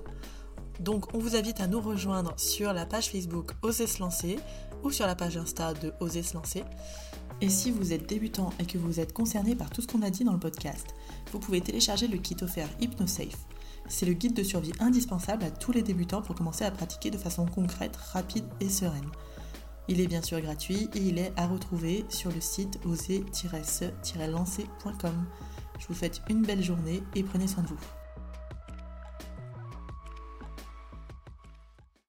[0.79, 4.39] Donc on vous invite à nous rejoindre sur la page Facebook Oser se lancer,
[4.83, 6.63] ou sur la page Insta de Oser se lancer.
[7.41, 10.09] Et si vous êtes débutant et que vous êtes concerné par tout ce qu'on a
[10.09, 10.87] dit dans le podcast,
[11.33, 13.35] vous pouvez télécharger le kit offert HypnoSafe.
[13.87, 17.17] C'est le guide de survie indispensable à tous les débutants pour commencer à pratiquer de
[17.17, 19.09] façon concrète, rapide et sereine.
[19.87, 25.25] Il est bien sûr gratuit et il est à retrouver sur le site oser-se-lancer.com.
[25.77, 27.77] Je vous souhaite une belle journée et prenez soin de vous.